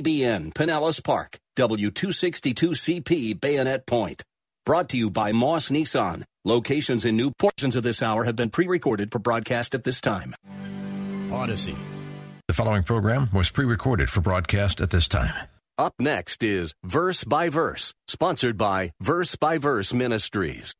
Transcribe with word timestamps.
EBN 0.00 0.52
Pinellas 0.54 1.02
Park, 1.02 1.38
W262CP 1.56 3.40
Bayonet 3.40 3.86
Point. 3.86 4.24
Brought 4.66 4.88
to 4.88 4.96
you 4.96 5.08
by 5.08 5.30
Moss 5.30 5.68
Nissan. 5.70 6.24
Locations 6.44 7.04
in 7.04 7.16
new 7.16 7.30
portions 7.38 7.76
of 7.76 7.84
this 7.84 8.02
hour 8.02 8.24
have 8.24 8.34
been 8.34 8.50
pre 8.50 8.66
recorded 8.66 9.12
for 9.12 9.20
broadcast 9.20 9.72
at 9.72 9.84
this 9.84 10.00
time. 10.00 10.34
Odyssey. 11.32 11.76
The 12.48 12.54
following 12.54 12.82
program 12.82 13.28
was 13.32 13.50
pre 13.50 13.64
recorded 13.66 14.10
for 14.10 14.20
broadcast 14.20 14.80
at 14.80 14.90
this 14.90 15.06
time. 15.06 15.34
Up 15.78 15.94
next 16.00 16.42
is 16.42 16.74
Verse 16.82 17.22
by 17.22 17.48
Verse, 17.48 17.94
sponsored 18.08 18.58
by 18.58 18.90
Verse 19.00 19.36
by 19.36 19.58
Verse 19.58 19.94
Ministries. 19.94 20.74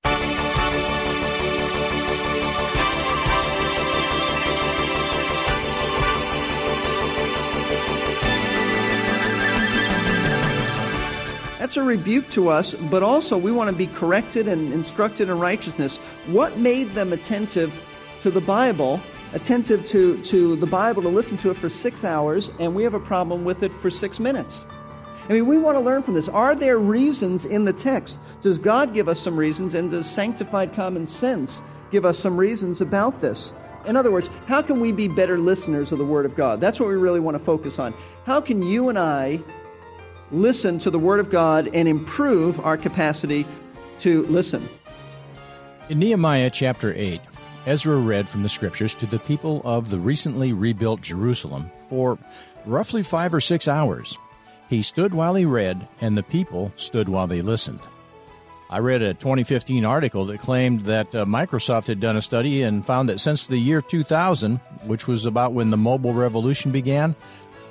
That's 11.64 11.78
a 11.78 11.82
rebuke 11.82 12.28
to 12.32 12.50
us, 12.50 12.74
but 12.74 13.02
also 13.02 13.38
we 13.38 13.50
want 13.50 13.70
to 13.70 13.74
be 13.74 13.86
corrected 13.86 14.48
and 14.48 14.70
instructed 14.74 15.30
in 15.30 15.38
righteousness. 15.38 15.96
What 16.26 16.58
made 16.58 16.90
them 16.90 17.14
attentive 17.14 17.72
to 18.22 18.30
the 18.30 18.42
Bible, 18.42 19.00
attentive 19.32 19.86
to, 19.86 20.22
to 20.24 20.56
the 20.56 20.66
Bible 20.66 21.00
to 21.00 21.08
listen 21.08 21.38
to 21.38 21.50
it 21.50 21.56
for 21.56 21.70
six 21.70 22.04
hours, 22.04 22.50
and 22.58 22.74
we 22.74 22.82
have 22.82 22.92
a 22.92 23.00
problem 23.00 23.46
with 23.46 23.62
it 23.62 23.72
for 23.72 23.88
six 23.88 24.20
minutes? 24.20 24.62
I 25.26 25.32
mean, 25.32 25.46
we 25.46 25.56
want 25.56 25.76
to 25.76 25.80
learn 25.80 26.02
from 26.02 26.12
this. 26.12 26.28
Are 26.28 26.54
there 26.54 26.76
reasons 26.76 27.46
in 27.46 27.64
the 27.64 27.72
text? 27.72 28.18
Does 28.42 28.58
God 28.58 28.92
give 28.92 29.08
us 29.08 29.18
some 29.18 29.34
reasons, 29.34 29.72
and 29.72 29.90
does 29.90 30.06
sanctified 30.06 30.74
common 30.74 31.06
sense 31.06 31.62
give 31.90 32.04
us 32.04 32.18
some 32.18 32.36
reasons 32.36 32.82
about 32.82 33.22
this? 33.22 33.54
In 33.86 33.96
other 33.96 34.10
words, 34.10 34.28
how 34.44 34.60
can 34.60 34.80
we 34.80 34.92
be 34.92 35.08
better 35.08 35.38
listeners 35.38 35.92
of 35.92 35.98
the 35.98 36.04
Word 36.04 36.26
of 36.26 36.36
God? 36.36 36.60
That's 36.60 36.78
what 36.78 36.90
we 36.90 36.96
really 36.96 37.20
want 37.20 37.38
to 37.38 37.42
focus 37.42 37.78
on. 37.78 37.94
How 38.26 38.42
can 38.42 38.62
you 38.62 38.90
and 38.90 38.98
I 38.98 39.42
listen 40.30 40.78
to 40.80 40.90
the 40.90 40.98
Word 40.98 41.20
of 41.20 41.30
God 41.30 41.68
and 41.74 41.88
improve 41.88 42.60
our 42.60 42.76
capacity 42.76 43.46
to 44.00 44.22
listen. 44.26 44.68
In 45.88 45.98
Nehemiah 45.98 46.50
chapter 46.50 46.94
8, 46.94 47.20
Ezra 47.66 47.96
read 47.96 48.28
from 48.28 48.42
the 48.42 48.48
Scriptures 48.48 48.94
to 48.96 49.06
the 49.06 49.18
people 49.20 49.62
of 49.64 49.90
the 49.90 49.98
recently 49.98 50.52
rebuilt 50.52 51.00
Jerusalem 51.00 51.70
for 51.88 52.18
roughly 52.66 53.02
five 53.02 53.32
or 53.32 53.40
six 53.40 53.68
hours. 53.68 54.18
He 54.68 54.82
stood 54.82 55.14
while 55.14 55.34
he 55.34 55.44
read, 55.44 55.86
and 56.00 56.16
the 56.16 56.22
people 56.22 56.72
stood 56.76 57.08
while 57.08 57.26
they 57.26 57.42
listened. 57.42 57.80
I 58.70 58.78
read 58.78 59.02
a 59.02 59.14
2015 59.14 59.84
article 59.84 60.26
that 60.26 60.40
claimed 60.40 60.82
that 60.82 61.14
uh, 61.14 61.24
Microsoft 61.26 61.86
had 61.86 62.00
done 62.00 62.16
a 62.16 62.22
study 62.22 62.62
and 62.62 62.84
found 62.84 63.08
that 63.08 63.20
since 63.20 63.46
the 63.46 63.58
year 63.58 63.82
2000, 63.82 64.56
which 64.84 65.06
was 65.06 65.26
about 65.26 65.52
when 65.52 65.70
the 65.70 65.76
mobile 65.76 66.14
revolution 66.14 66.72
began, 66.72 67.14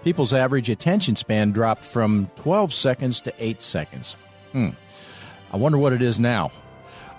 People's 0.04 0.34
average 0.34 0.70
attention 0.70 1.16
span 1.16 1.54
dropped 1.54 1.86
from 1.86 2.30
12 2.36 2.73
seconds 2.73 3.22
to 3.22 3.34
8 3.40 3.62
seconds. 3.62 4.18
Hmm. 4.52 4.70
I 5.54 5.56
wonder 5.56 5.78
what 5.78 5.94
it 5.94 6.02
is 6.02 6.20
now. 6.20 6.52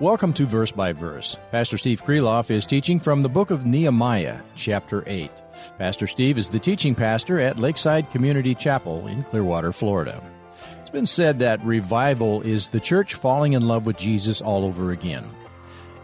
Welcome 0.00 0.34
to 0.34 0.44
Verse 0.44 0.70
by 0.70 0.92
Verse. 0.92 1.38
Pastor 1.50 1.78
Steve 1.78 2.04
Kreloff 2.04 2.50
is 2.50 2.66
teaching 2.66 3.00
from 3.00 3.22
the 3.22 3.30
book 3.30 3.50
of 3.50 3.64
Nehemiah, 3.64 4.40
chapter 4.54 5.02
8. 5.06 5.30
Pastor 5.78 6.06
Steve 6.06 6.36
is 6.36 6.50
the 6.50 6.58
teaching 6.58 6.94
pastor 6.94 7.40
at 7.40 7.58
Lakeside 7.58 8.10
Community 8.10 8.54
Chapel 8.54 9.06
in 9.06 9.22
Clearwater, 9.22 9.72
Florida. 9.72 10.22
It's 10.80 10.90
been 10.90 11.06
said 11.06 11.38
that 11.38 11.64
revival 11.64 12.42
is 12.42 12.68
the 12.68 12.80
church 12.80 13.14
falling 13.14 13.54
in 13.54 13.66
love 13.66 13.86
with 13.86 13.96
Jesus 13.96 14.42
all 14.42 14.62
over 14.62 14.90
again. 14.90 15.26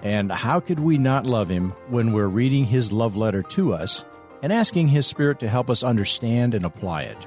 And 0.03 0.33
how 0.33 0.61
could 0.61 0.78
we 0.78 0.97
not 0.97 1.27
love 1.27 1.50
him 1.50 1.75
when 1.89 2.12
we're 2.12 2.27
reading 2.27 2.65
his 2.65 2.91
love 2.91 3.19
letter 3.19 3.42
to 3.42 3.75
us 3.75 4.06
and 4.42 4.52
asking 4.52 4.88
His 4.88 5.06
Spirit 5.06 5.41
to 5.41 5.48
help 5.48 5.70
us 5.70 5.83
understand 5.83 6.55
and 6.55 6.64
apply 6.64 7.02
it. 7.02 7.27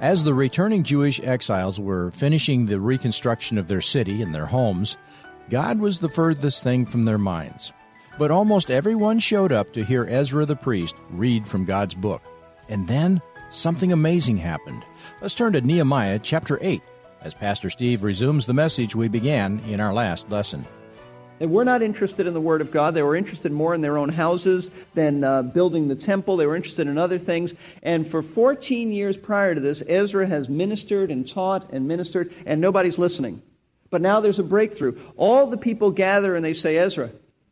As 0.00 0.22
the 0.22 0.34
returning 0.34 0.84
Jewish 0.84 1.20
exiles 1.20 1.80
were 1.80 2.12
finishing 2.12 2.66
the 2.66 2.80
reconstruction 2.80 3.58
of 3.58 3.68
their 3.68 3.80
city 3.80 4.22
and 4.22 4.34
their 4.34 4.46
homes, 4.46 4.96
God 5.50 5.80
was 5.80 5.98
the 5.98 6.08
furthest 6.08 6.62
thing 6.62 6.86
from 6.86 7.04
their 7.04 7.18
minds. 7.18 7.72
But 8.18 8.30
almost 8.30 8.70
everyone 8.70 9.18
showed 9.18 9.52
up 9.52 9.72
to 9.72 9.84
hear 9.84 10.06
Ezra 10.08 10.46
the 10.46 10.56
priest 10.56 10.94
read 11.10 11.48
from 11.48 11.64
God's 11.64 11.94
book. 11.94 12.22
And 12.68 12.86
then 12.86 13.20
something 13.50 13.92
amazing 13.92 14.36
happened. 14.36 14.84
Let's 15.20 15.34
turn 15.34 15.52
to 15.54 15.60
Nehemiah 15.60 16.18
chapter 16.20 16.58
8 16.60 16.82
as 17.22 17.34
Pastor 17.34 17.70
Steve 17.70 18.04
resumes 18.04 18.46
the 18.46 18.54
message 18.54 18.94
we 18.94 19.08
began 19.08 19.60
in 19.60 19.80
our 19.80 19.92
last 19.92 20.30
lesson. 20.30 20.66
They 21.38 21.46
were 21.46 21.64
not 21.64 21.82
interested 21.82 22.26
in 22.26 22.34
the 22.34 22.40
Word 22.40 22.60
of 22.60 22.70
God. 22.70 22.94
They 22.94 23.02
were 23.02 23.16
interested 23.16 23.52
more 23.52 23.74
in 23.74 23.80
their 23.80 23.96
own 23.96 24.08
houses 24.08 24.70
than 24.94 25.22
uh, 25.22 25.42
building 25.42 25.88
the 25.88 25.96
temple. 25.96 26.36
They 26.36 26.46
were 26.46 26.56
interested 26.56 26.88
in 26.88 26.98
other 26.98 27.18
things. 27.18 27.54
And 27.82 28.06
for 28.06 28.22
14 28.22 28.92
years 28.92 29.16
prior 29.16 29.54
to 29.54 29.60
this, 29.60 29.82
Ezra 29.86 30.26
has 30.26 30.48
ministered 30.48 31.10
and 31.10 31.28
taught 31.28 31.70
and 31.72 31.86
ministered, 31.86 32.34
and 32.46 32.60
nobody's 32.60 32.98
listening. 32.98 33.42
But 33.90 34.02
now 34.02 34.20
there's 34.20 34.38
a 34.38 34.44
breakthrough. 34.44 34.98
All 35.16 35.46
the 35.46 35.56
people 35.56 35.90
gather 35.90 36.34
and 36.34 36.44
they 36.44 36.54
say, 36.54 36.76
Ezra, 36.76 37.10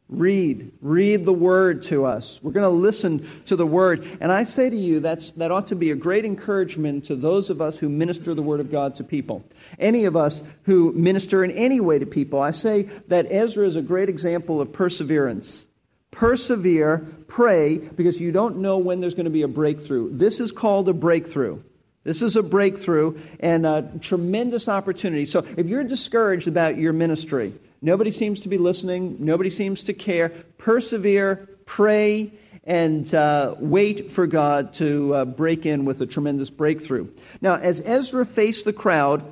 Read. 0.08 0.70
Read 0.80 1.24
the 1.24 1.32
word 1.32 1.82
to 1.84 2.04
us. 2.04 2.38
We're 2.40 2.52
going 2.52 2.62
to 2.62 2.80
listen 2.80 3.28
to 3.46 3.56
the 3.56 3.66
word. 3.66 4.18
And 4.20 4.30
I 4.30 4.44
say 4.44 4.70
to 4.70 4.76
you, 4.76 5.00
that's, 5.00 5.32
that 5.32 5.50
ought 5.50 5.66
to 5.68 5.74
be 5.74 5.90
a 5.90 5.96
great 5.96 6.24
encouragement 6.24 7.06
to 7.06 7.16
those 7.16 7.50
of 7.50 7.60
us 7.60 7.76
who 7.76 7.88
minister 7.88 8.32
the 8.32 8.42
word 8.42 8.60
of 8.60 8.70
God 8.70 8.94
to 8.96 9.04
people. 9.04 9.44
Any 9.80 10.04
of 10.04 10.14
us 10.14 10.44
who 10.62 10.92
minister 10.92 11.42
in 11.42 11.50
any 11.50 11.80
way 11.80 11.98
to 11.98 12.06
people. 12.06 12.40
I 12.40 12.52
say 12.52 12.84
that 13.08 13.26
Ezra 13.32 13.66
is 13.66 13.74
a 13.74 13.82
great 13.82 14.08
example 14.08 14.60
of 14.60 14.72
perseverance. 14.72 15.66
Persevere, 16.12 16.98
pray, 17.26 17.78
because 17.78 18.20
you 18.20 18.30
don't 18.30 18.58
know 18.58 18.78
when 18.78 19.00
there's 19.00 19.14
going 19.14 19.24
to 19.24 19.30
be 19.30 19.42
a 19.42 19.48
breakthrough. 19.48 20.16
This 20.16 20.38
is 20.38 20.52
called 20.52 20.88
a 20.88 20.92
breakthrough. 20.94 21.60
This 22.04 22.22
is 22.22 22.36
a 22.36 22.42
breakthrough 22.44 23.18
and 23.40 23.66
a 23.66 23.90
tremendous 24.00 24.68
opportunity. 24.68 25.26
So 25.26 25.44
if 25.56 25.66
you're 25.66 25.82
discouraged 25.82 26.46
about 26.46 26.78
your 26.78 26.92
ministry, 26.92 27.52
Nobody 27.82 28.10
seems 28.10 28.40
to 28.40 28.48
be 28.48 28.58
listening. 28.58 29.16
Nobody 29.20 29.50
seems 29.50 29.84
to 29.84 29.92
care. 29.92 30.30
Persevere, 30.58 31.48
pray, 31.66 32.32
and 32.64 33.14
uh, 33.14 33.54
wait 33.58 34.12
for 34.12 34.26
God 34.26 34.74
to 34.74 35.14
uh, 35.14 35.24
break 35.24 35.66
in 35.66 35.84
with 35.84 36.00
a 36.00 36.06
tremendous 36.06 36.50
breakthrough. 36.50 37.08
Now, 37.40 37.56
as 37.56 37.80
Ezra 37.84 38.26
faced 38.26 38.64
the 38.64 38.72
crowd, 38.72 39.22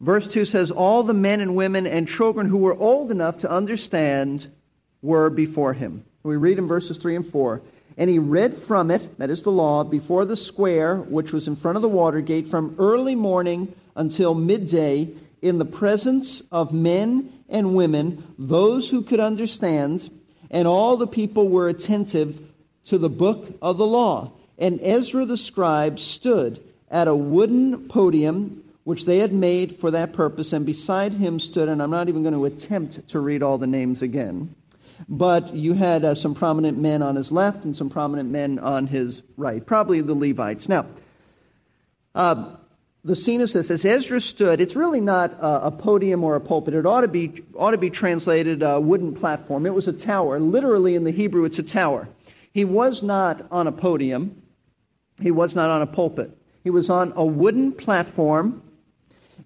verse 0.00 0.26
2 0.26 0.46
says, 0.46 0.70
All 0.70 1.02
the 1.02 1.12
men 1.12 1.40
and 1.40 1.54
women 1.54 1.86
and 1.86 2.08
children 2.08 2.48
who 2.48 2.58
were 2.58 2.74
old 2.74 3.10
enough 3.10 3.38
to 3.38 3.50
understand 3.50 4.50
were 5.02 5.28
before 5.28 5.74
him. 5.74 6.04
We 6.22 6.36
read 6.36 6.58
in 6.58 6.66
verses 6.66 6.98
3 6.98 7.16
and 7.16 7.26
4. 7.30 7.60
And 7.96 8.08
he 8.08 8.18
read 8.18 8.56
from 8.56 8.90
it, 8.90 9.18
that 9.18 9.28
is 9.28 9.42
the 9.42 9.50
law, 9.50 9.84
before 9.84 10.24
the 10.24 10.36
square, 10.36 10.96
which 10.96 11.32
was 11.32 11.46
in 11.46 11.56
front 11.56 11.76
of 11.76 11.82
the 11.82 11.88
water 11.88 12.22
gate, 12.22 12.48
from 12.48 12.74
early 12.78 13.14
morning 13.14 13.74
until 13.94 14.34
midday, 14.34 15.08
in 15.42 15.58
the 15.58 15.64
presence 15.64 16.42
of 16.52 16.72
men 16.72 17.32
and 17.48 17.74
women, 17.74 18.22
those 18.38 18.90
who 18.90 19.02
could 19.02 19.20
understand, 19.20 20.10
and 20.50 20.68
all 20.68 20.96
the 20.96 21.06
people 21.06 21.48
were 21.48 21.68
attentive 21.68 22.40
to 22.84 22.98
the 22.98 23.08
book 23.08 23.56
of 23.62 23.78
the 23.78 23.86
law. 23.86 24.32
And 24.58 24.80
Ezra 24.82 25.24
the 25.24 25.36
scribe 25.36 25.98
stood 25.98 26.62
at 26.90 27.08
a 27.08 27.14
wooden 27.14 27.88
podium 27.88 28.62
which 28.84 29.04
they 29.04 29.18
had 29.18 29.32
made 29.32 29.76
for 29.76 29.90
that 29.90 30.12
purpose, 30.12 30.52
and 30.52 30.66
beside 30.66 31.12
him 31.12 31.38
stood, 31.38 31.68
and 31.68 31.82
I'm 31.82 31.90
not 31.90 32.08
even 32.08 32.22
going 32.22 32.34
to 32.34 32.46
attempt 32.46 33.08
to 33.08 33.20
read 33.20 33.42
all 33.42 33.58
the 33.58 33.66
names 33.66 34.02
again, 34.02 34.54
but 35.08 35.54
you 35.54 35.74
had 35.74 36.04
uh, 36.04 36.14
some 36.14 36.34
prominent 36.34 36.78
men 36.78 37.02
on 37.02 37.14
his 37.14 37.30
left 37.30 37.64
and 37.64 37.76
some 37.76 37.90
prominent 37.90 38.30
men 38.30 38.58
on 38.58 38.86
his 38.86 39.22
right, 39.36 39.64
probably 39.64 40.00
the 40.00 40.14
Levites. 40.14 40.68
Now, 40.68 40.86
uh, 42.14 42.56
the 43.04 43.16
scene 43.16 43.40
is 43.40 43.52
this 43.54 43.70
as 43.70 43.84
Ezra 43.84 44.20
stood, 44.20 44.60
it's 44.60 44.76
really 44.76 45.00
not 45.00 45.32
a, 45.32 45.66
a, 45.66 45.70
podium 45.70 46.22
or 46.22 46.36
a 46.36 46.40
pulpit. 46.40 46.74
It 46.74 46.84
ought 46.84 47.00
to 47.00 47.08
be, 47.08 47.42
ought 47.54 47.70
to 47.70 47.78
be 47.78 47.90
translated 47.90 48.62
a 48.62 48.78
wooden 48.78 49.14
platform. 49.14 49.64
It 49.64 49.74
was 49.74 49.88
a 49.88 49.92
tower. 49.92 50.38
Literally 50.38 50.94
in 50.94 51.04
the 51.04 51.10
Hebrew, 51.10 51.44
it's 51.44 51.58
a 51.58 51.62
tower. 51.62 52.08
He 52.52 52.64
was 52.64 53.02
not 53.02 53.46
on 53.50 53.66
a 53.66 53.72
podium, 53.72 54.42
he 55.20 55.30
was 55.30 55.54
not 55.54 55.70
on 55.70 55.82
a 55.82 55.86
pulpit. 55.86 56.36
He 56.62 56.70
was 56.70 56.90
on 56.90 57.12
a 57.16 57.24
wooden 57.24 57.72
platform, 57.72 58.62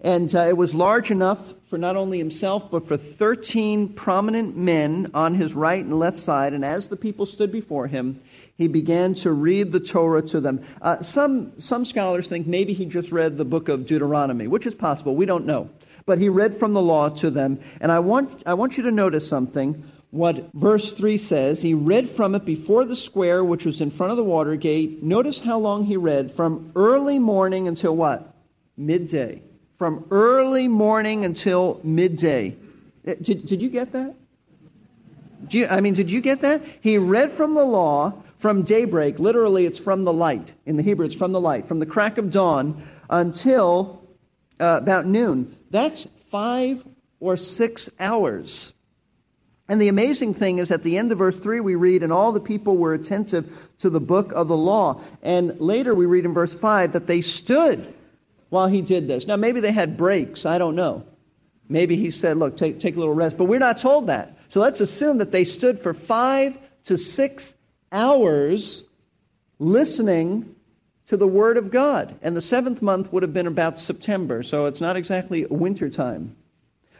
and 0.01 0.33
uh, 0.35 0.47
it 0.49 0.57
was 0.57 0.73
large 0.73 1.11
enough 1.11 1.53
for 1.69 1.77
not 1.77 1.95
only 1.95 2.17
himself, 2.17 2.69
but 2.69 2.85
for 2.85 2.97
13 2.97 3.89
prominent 3.93 4.57
men 4.57 5.11
on 5.13 5.33
his 5.35 5.53
right 5.53 5.83
and 5.83 5.97
left 5.97 6.19
side. 6.19 6.51
And 6.51 6.65
as 6.65 6.89
the 6.89 6.97
people 6.97 7.25
stood 7.25 7.53
before 7.53 7.87
him, 7.87 8.21
he 8.57 8.67
began 8.67 9.13
to 9.15 9.31
read 9.31 9.71
the 9.71 9.79
Torah 9.79 10.21
to 10.23 10.39
them. 10.39 10.63
Uh, 10.81 11.01
some, 11.01 11.59
some 11.59 11.83
scholars 11.83 12.29
think 12.29 12.47
maybe 12.47 12.73
he 12.73 12.85
just 12.85 13.11
read 13.11 13.37
the 13.37 13.45
book 13.45 13.67
of 13.67 13.85
Deuteronomy, 13.85 14.47
which 14.47 14.65
is 14.65 14.73
possible. 14.73 15.15
We 15.15 15.25
don't 15.25 15.45
know. 15.45 15.69
But 16.05 16.19
he 16.19 16.29
read 16.29 16.55
from 16.55 16.73
the 16.73 16.81
law 16.81 17.09
to 17.09 17.29
them. 17.29 17.59
And 17.81 17.91
I 17.91 17.99
want, 17.99 18.43
I 18.45 18.53
want 18.53 18.77
you 18.77 18.83
to 18.83 18.91
notice 18.91 19.27
something. 19.27 19.83
What 20.11 20.49
verse 20.53 20.93
3 20.93 21.17
says, 21.17 21.61
he 21.61 21.73
read 21.73 22.09
from 22.09 22.35
it 22.35 22.45
before 22.45 22.85
the 22.85 22.95
square, 22.95 23.43
which 23.43 23.65
was 23.65 23.81
in 23.81 23.91
front 23.91 24.11
of 24.11 24.17
the 24.17 24.23
water 24.23 24.55
gate. 24.55 25.03
Notice 25.03 25.39
how 25.39 25.59
long 25.59 25.83
he 25.83 25.97
read 25.97 26.31
from 26.31 26.71
early 26.75 27.19
morning 27.19 27.67
until 27.67 27.95
what? 27.95 28.33
Midday. 28.77 29.41
From 29.77 30.05
early 30.11 30.69
morning 30.69 31.25
until 31.25 31.81
midday. 31.83 32.55
Uh, 33.05 33.15
did, 33.21 33.45
did 33.45 33.61
you 33.61 33.69
get 33.69 33.91
that? 33.91 34.15
You, 35.49 35.67
I 35.67 35.81
mean, 35.81 35.93
did 35.93 36.09
you 36.09 36.21
get 36.21 36.41
that? 36.41 36.63
He 36.79 36.97
read 36.97 37.31
from 37.31 37.53
the 37.53 37.65
law 37.65 38.23
from 38.45 38.61
daybreak, 38.61 39.17
literally 39.17 39.65
it's 39.65 39.79
from 39.79 40.03
the 40.03 40.13
light. 40.13 40.47
In 40.67 40.77
the 40.77 40.83
Hebrew, 40.83 41.07
it's 41.07 41.15
from 41.15 41.31
the 41.31 41.41
light, 41.41 41.67
from 41.67 41.79
the 41.79 41.85
crack 41.87 42.19
of 42.19 42.29
dawn 42.29 42.87
until 43.09 44.07
uh, 44.59 44.77
about 44.79 45.07
noon. 45.07 45.57
That's 45.71 46.05
five 46.29 46.85
or 47.19 47.37
six 47.37 47.89
hours. 47.99 48.71
And 49.67 49.81
the 49.81 49.87
amazing 49.87 50.35
thing 50.35 50.59
is 50.59 50.69
at 50.69 50.83
the 50.83 50.95
end 50.95 51.11
of 51.11 51.17
verse 51.17 51.39
3, 51.39 51.59
we 51.59 51.73
read, 51.73 52.03
And 52.03 52.13
all 52.13 52.31
the 52.31 52.39
people 52.39 52.77
were 52.77 52.93
attentive 52.93 53.51
to 53.79 53.89
the 53.89 53.99
book 53.99 54.31
of 54.33 54.47
the 54.47 54.55
law. 54.55 55.01
And 55.23 55.59
later 55.59 55.95
we 55.95 56.05
read 56.05 56.25
in 56.25 56.35
verse 56.35 56.53
5 56.53 56.93
that 56.93 57.07
they 57.07 57.21
stood 57.21 57.95
while 58.49 58.67
he 58.67 58.83
did 58.83 59.07
this. 59.07 59.25
Now, 59.25 59.37
maybe 59.37 59.59
they 59.59 59.71
had 59.71 59.97
breaks. 59.97 60.45
I 60.45 60.59
don't 60.59 60.75
know. 60.75 61.03
Maybe 61.67 61.95
he 61.95 62.11
said, 62.11 62.37
Look, 62.37 62.57
take, 62.57 62.79
take 62.79 62.95
a 62.95 62.99
little 62.99 63.15
rest. 63.15 63.39
But 63.39 63.45
we're 63.45 63.57
not 63.57 63.79
told 63.79 64.05
that. 64.05 64.37
So 64.49 64.59
let's 64.59 64.81
assume 64.81 65.17
that 65.17 65.31
they 65.31 65.45
stood 65.45 65.79
for 65.79 65.95
five 65.95 66.59
to 66.83 66.95
six 66.95 67.55
hours 67.95 68.83
listening 69.57 70.55
to 71.07 71.17
the 71.17 71.27
Word 71.27 71.57
of 71.57 71.71
God. 71.71 72.19
And 72.21 72.35
the 72.35 72.41
seventh 72.41 72.81
month 72.81 73.11
would 73.11 73.23
have 73.23 73.33
been 73.33 73.47
about 73.47 73.79
September, 73.79 74.43
so 74.43 74.65
it's 74.65 74.81
not 74.81 74.97
exactly 74.97 75.45
winter 75.45 75.89
time. 75.89 76.35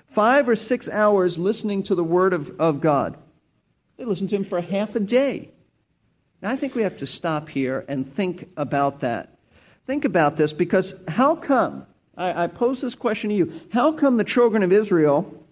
Five 0.08 0.48
or 0.48 0.56
six 0.56 0.88
hours 0.88 1.38
listening 1.38 1.84
to 1.84 1.96
the 1.96 2.04
Word 2.04 2.34
of, 2.34 2.60
of 2.60 2.80
God. 2.80 3.18
They 3.98 4.06
listened 4.06 4.30
to 4.30 4.38
Him 4.38 4.46
for 4.46 4.62
half 4.62 4.96
a 4.96 5.00
day. 5.00 5.50
Now, 6.42 6.52
I 6.52 6.56
think 6.56 6.76
we 6.76 6.84
have 6.84 6.98
to 6.98 7.08
stop 7.08 7.50
here 7.50 7.84
and 7.88 8.16
think 8.16 8.50
about 8.56 9.02
that. 9.02 9.38
Think 9.88 10.06
about 10.06 10.38
this 10.38 10.54
because 10.54 10.96
how 11.08 11.36
come, 11.36 11.86
I, 12.16 12.44
I 12.44 12.48
pose 12.48 12.82
this 12.82 12.96
question 12.96 13.30
to 13.30 13.36
you, 13.36 13.62
how 13.72 13.92
come 13.92 14.18
the 14.18 14.24
children 14.24 14.64
of 14.64 14.72
Israel 14.72 15.45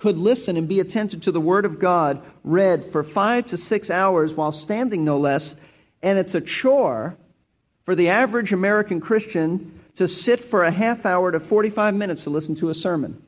could 0.00 0.16
listen 0.16 0.56
and 0.56 0.66
be 0.66 0.80
attentive 0.80 1.20
to 1.22 1.32
the 1.32 1.40
Word 1.40 1.64
of 1.64 1.78
God 1.78 2.22
read 2.42 2.84
for 2.90 3.02
five 3.02 3.46
to 3.48 3.58
six 3.58 3.90
hours 3.90 4.34
while 4.34 4.50
standing, 4.50 5.04
no 5.04 5.18
less, 5.18 5.54
and 6.02 6.18
it's 6.18 6.34
a 6.34 6.40
chore 6.40 7.16
for 7.84 7.94
the 7.94 8.08
average 8.08 8.52
American 8.52 9.00
Christian 9.00 9.78
to 9.96 10.08
sit 10.08 10.50
for 10.50 10.64
a 10.64 10.70
half 10.70 11.04
hour 11.04 11.30
to 11.30 11.38
45 11.38 11.94
minutes 11.94 12.24
to 12.24 12.30
listen 12.30 12.54
to 12.56 12.70
a 12.70 12.74
sermon. 12.74 13.22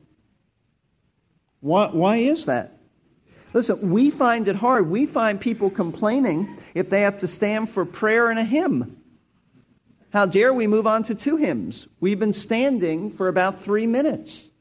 Why, 1.59 1.87
why 1.87 2.17
is 2.17 2.47
that? 2.47 2.77
Listen, 3.53 3.91
we 3.91 4.09
find 4.09 4.47
it 4.47 4.55
hard. 4.55 4.89
We 4.89 5.05
find 5.05 5.39
people 5.39 5.69
complaining 5.69 6.57
if 6.73 6.89
they 6.89 7.01
have 7.01 7.19
to 7.19 7.27
stand 7.27 7.69
for 7.69 7.85
prayer 7.85 8.31
and 8.31 8.39
a 8.39 8.43
hymn. 8.43 8.97
How 10.11 10.25
dare 10.25 10.53
we 10.53 10.65
move 10.65 10.87
on 10.87 11.03
to 11.03 11.15
two 11.15 11.37
hymns? 11.37 11.87
We've 11.99 12.19
been 12.19 12.33
standing 12.33 13.11
for 13.11 13.27
about 13.27 13.63
three 13.63 13.85
minutes 13.85 14.51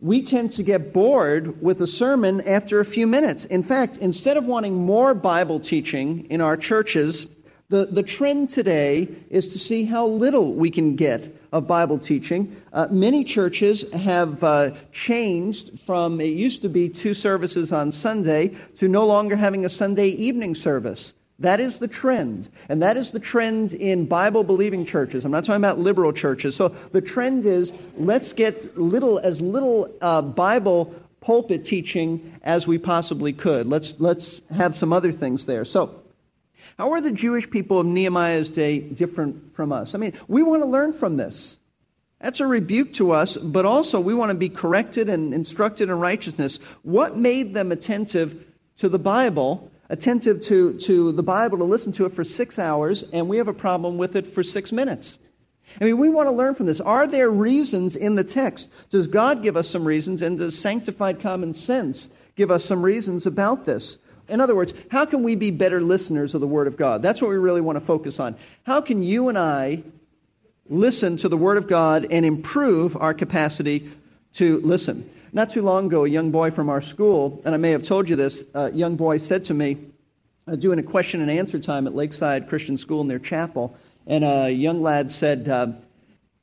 we 0.00 0.22
tend 0.22 0.50
to 0.52 0.62
get 0.62 0.92
bored 0.92 1.62
with 1.62 1.80
a 1.82 1.86
sermon 1.86 2.40
after 2.46 2.80
a 2.80 2.84
few 2.84 3.06
minutes. 3.06 3.44
In 3.46 3.62
fact, 3.62 3.98
instead 3.98 4.36
of 4.36 4.44
wanting 4.44 4.74
more 4.74 5.14
Bible 5.14 5.60
teaching 5.60 6.26
in 6.30 6.40
our 6.40 6.56
churches, 6.56 7.26
the, 7.68 7.86
the 7.86 8.02
trend 8.02 8.48
today 8.48 9.08
is 9.28 9.48
to 9.50 9.58
see 9.58 9.84
how 9.84 10.06
little 10.06 10.54
we 10.54 10.70
can 10.70 10.96
get 10.96 11.36
of 11.52 11.66
Bible 11.66 11.98
teaching. 11.98 12.56
Uh, 12.72 12.88
many 12.90 13.24
churches 13.24 13.84
have 13.92 14.42
uh, 14.42 14.70
changed 14.92 15.78
from 15.84 16.20
it 16.20 16.26
used 16.26 16.62
to 16.62 16.68
be 16.68 16.88
two 16.88 17.14
services 17.14 17.72
on 17.72 17.92
Sunday 17.92 18.56
to 18.76 18.88
no 18.88 19.06
longer 19.06 19.36
having 19.36 19.64
a 19.64 19.70
Sunday 19.70 20.08
evening 20.08 20.54
service. 20.54 21.14
That 21.40 21.58
is 21.58 21.78
the 21.78 21.88
trend. 21.88 22.50
And 22.68 22.82
that 22.82 22.96
is 22.96 23.12
the 23.12 23.18
trend 23.18 23.72
in 23.72 24.04
Bible 24.06 24.44
believing 24.44 24.84
churches. 24.84 25.24
I'm 25.24 25.30
not 25.30 25.44
talking 25.44 25.60
about 25.60 25.78
liberal 25.78 26.12
churches. 26.12 26.54
So 26.54 26.68
the 26.68 27.00
trend 27.00 27.46
is 27.46 27.72
let's 27.96 28.34
get 28.34 28.78
little, 28.78 29.18
as 29.18 29.40
little 29.40 29.90
uh, 30.02 30.20
Bible 30.20 30.94
pulpit 31.20 31.64
teaching 31.64 32.38
as 32.42 32.66
we 32.66 32.76
possibly 32.76 33.32
could. 33.32 33.66
Let's, 33.66 33.94
let's 33.98 34.42
have 34.54 34.76
some 34.76 34.92
other 34.92 35.12
things 35.12 35.46
there. 35.46 35.64
So, 35.64 35.96
how 36.78 36.92
are 36.92 37.00
the 37.00 37.10
Jewish 37.10 37.50
people 37.50 37.78
of 37.78 37.86
Nehemiah's 37.86 38.48
day 38.48 38.78
different 38.78 39.54
from 39.54 39.70
us? 39.70 39.94
I 39.94 39.98
mean, 39.98 40.14
we 40.28 40.42
want 40.42 40.62
to 40.62 40.66
learn 40.66 40.94
from 40.94 41.18
this. 41.18 41.58
That's 42.20 42.40
a 42.40 42.46
rebuke 42.46 42.94
to 42.94 43.12
us, 43.12 43.36
but 43.36 43.66
also 43.66 44.00
we 44.00 44.14
want 44.14 44.30
to 44.30 44.34
be 44.34 44.48
corrected 44.48 45.08
and 45.08 45.34
instructed 45.34 45.88
in 45.88 45.98
righteousness. 45.98 46.58
What 46.82 47.16
made 47.16 47.52
them 47.54 47.72
attentive 47.72 48.46
to 48.78 48.88
the 48.88 48.98
Bible 48.98 49.69
attentive 49.90 50.40
to, 50.40 50.78
to 50.78 51.12
the 51.12 51.22
Bible 51.22 51.58
to 51.58 51.64
listen 51.64 51.92
to 51.92 52.06
it 52.06 52.14
for 52.14 52.24
six 52.24 52.58
hours, 52.58 53.04
and 53.12 53.28
we 53.28 53.36
have 53.36 53.48
a 53.48 53.52
problem 53.52 53.98
with 53.98 54.16
it 54.16 54.26
for 54.26 54.42
six 54.42 54.72
minutes. 54.72 55.18
I 55.80 55.84
mean, 55.84 55.98
we 55.98 56.08
want 56.08 56.28
to 56.28 56.32
learn 56.32 56.54
from 56.54 56.66
this. 56.66 56.80
Are 56.80 57.06
there 57.06 57.28
reasons 57.28 57.96
in 57.96 58.14
the 58.14 58.24
text? 58.24 58.70
Does 58.90 59.06
God 59.06 59.42
give 59.42 59.56
us 59.56 59.68
some 59.68 59.84
reasons, 59.84 60.22
and 60.22 60.38
does 60.38 60.58
sanctified 60.58 61.20
common 61.20 61.52
sense 61.54 62.08
give 62.36 62.50
us 62.50 62.64
some 62.64 62.82
reasons 62.82 63.26
about 63.26 63.66
this? 63.66 63.98
In 64.28 64.40
other 64.40 64.54
words, 64.54 64.72
how 64.90 65.04
can 65.04 65.24
we 65.24 65.34
be 65.34 65.50
better 65.50 65.80
listeners 65.80 66.34
of 66.34 66.40
the 66.40 66.46
Word 66.46 66.68
of 66.68 66.76
God? 66.76 67.02
That's 67.02 67.20
what 67.20 67.30
we 67.30 67.36
really 67.36 67.60
want 67.60 67.76
to 67.76 67.84
focus 67.84 68.20
on. 68.20 68.36
How 68.62 68.80
can 68.80 69.02
you 69.02 69.28
and 69.28 69.36
I 69.36 69.82
listen 70.68 71.16
to 71.18 71.28
the 71.28 71.36
Word 71.36 71.58
of 71.58 71.66
God 71.66 72.06
and 72.12 72.24
improve 72.24 72.96
our 72.96 73.12
capacity 73.12 73.90
to 74.34 74.60
listen? 74.60 75.10
Not 75.32 75.50
too 75.50 75.62
long 75.62 75.86
ago, 75.86 76.04
a 76.04 76.08
young 76.08 76.32
boy 76.32 76.50
from 76.50 76.68
our 76.68 76.80
school, 76.80 77.40
and 77.44 77.54
I 77.54 77.58
may 77.58 77.70
have 77.70 77.84
told 77.84 78.08
you 78.08 78.16
this, 78.16 78.42
a 78.54 78.72
young 78.72 78.96
boy 78.96 79.18
said 79.18 79.44
to 79.46 79.54
me, 79.54 79.78
uh, 80.48 80.56
doing 80.56 80.80
a 80.80 80.82
question 80.82 81.20
and 81.20 81.30
answer 81.30 81.60
time 81.60 81.86
at 81.86 81.94
Lakeside 81.94 82.48
Christian 82.48 82.76
School 82.76 83.00
in 83.00 83.06
their 83.06 83.20
chapel, 83.20 83.76
and 84.08 84.24
a 84.24 84.50
young 84.50 84.82
lad 84.82 85.12
said, 85.12 85.48
uh, 85.48 85.68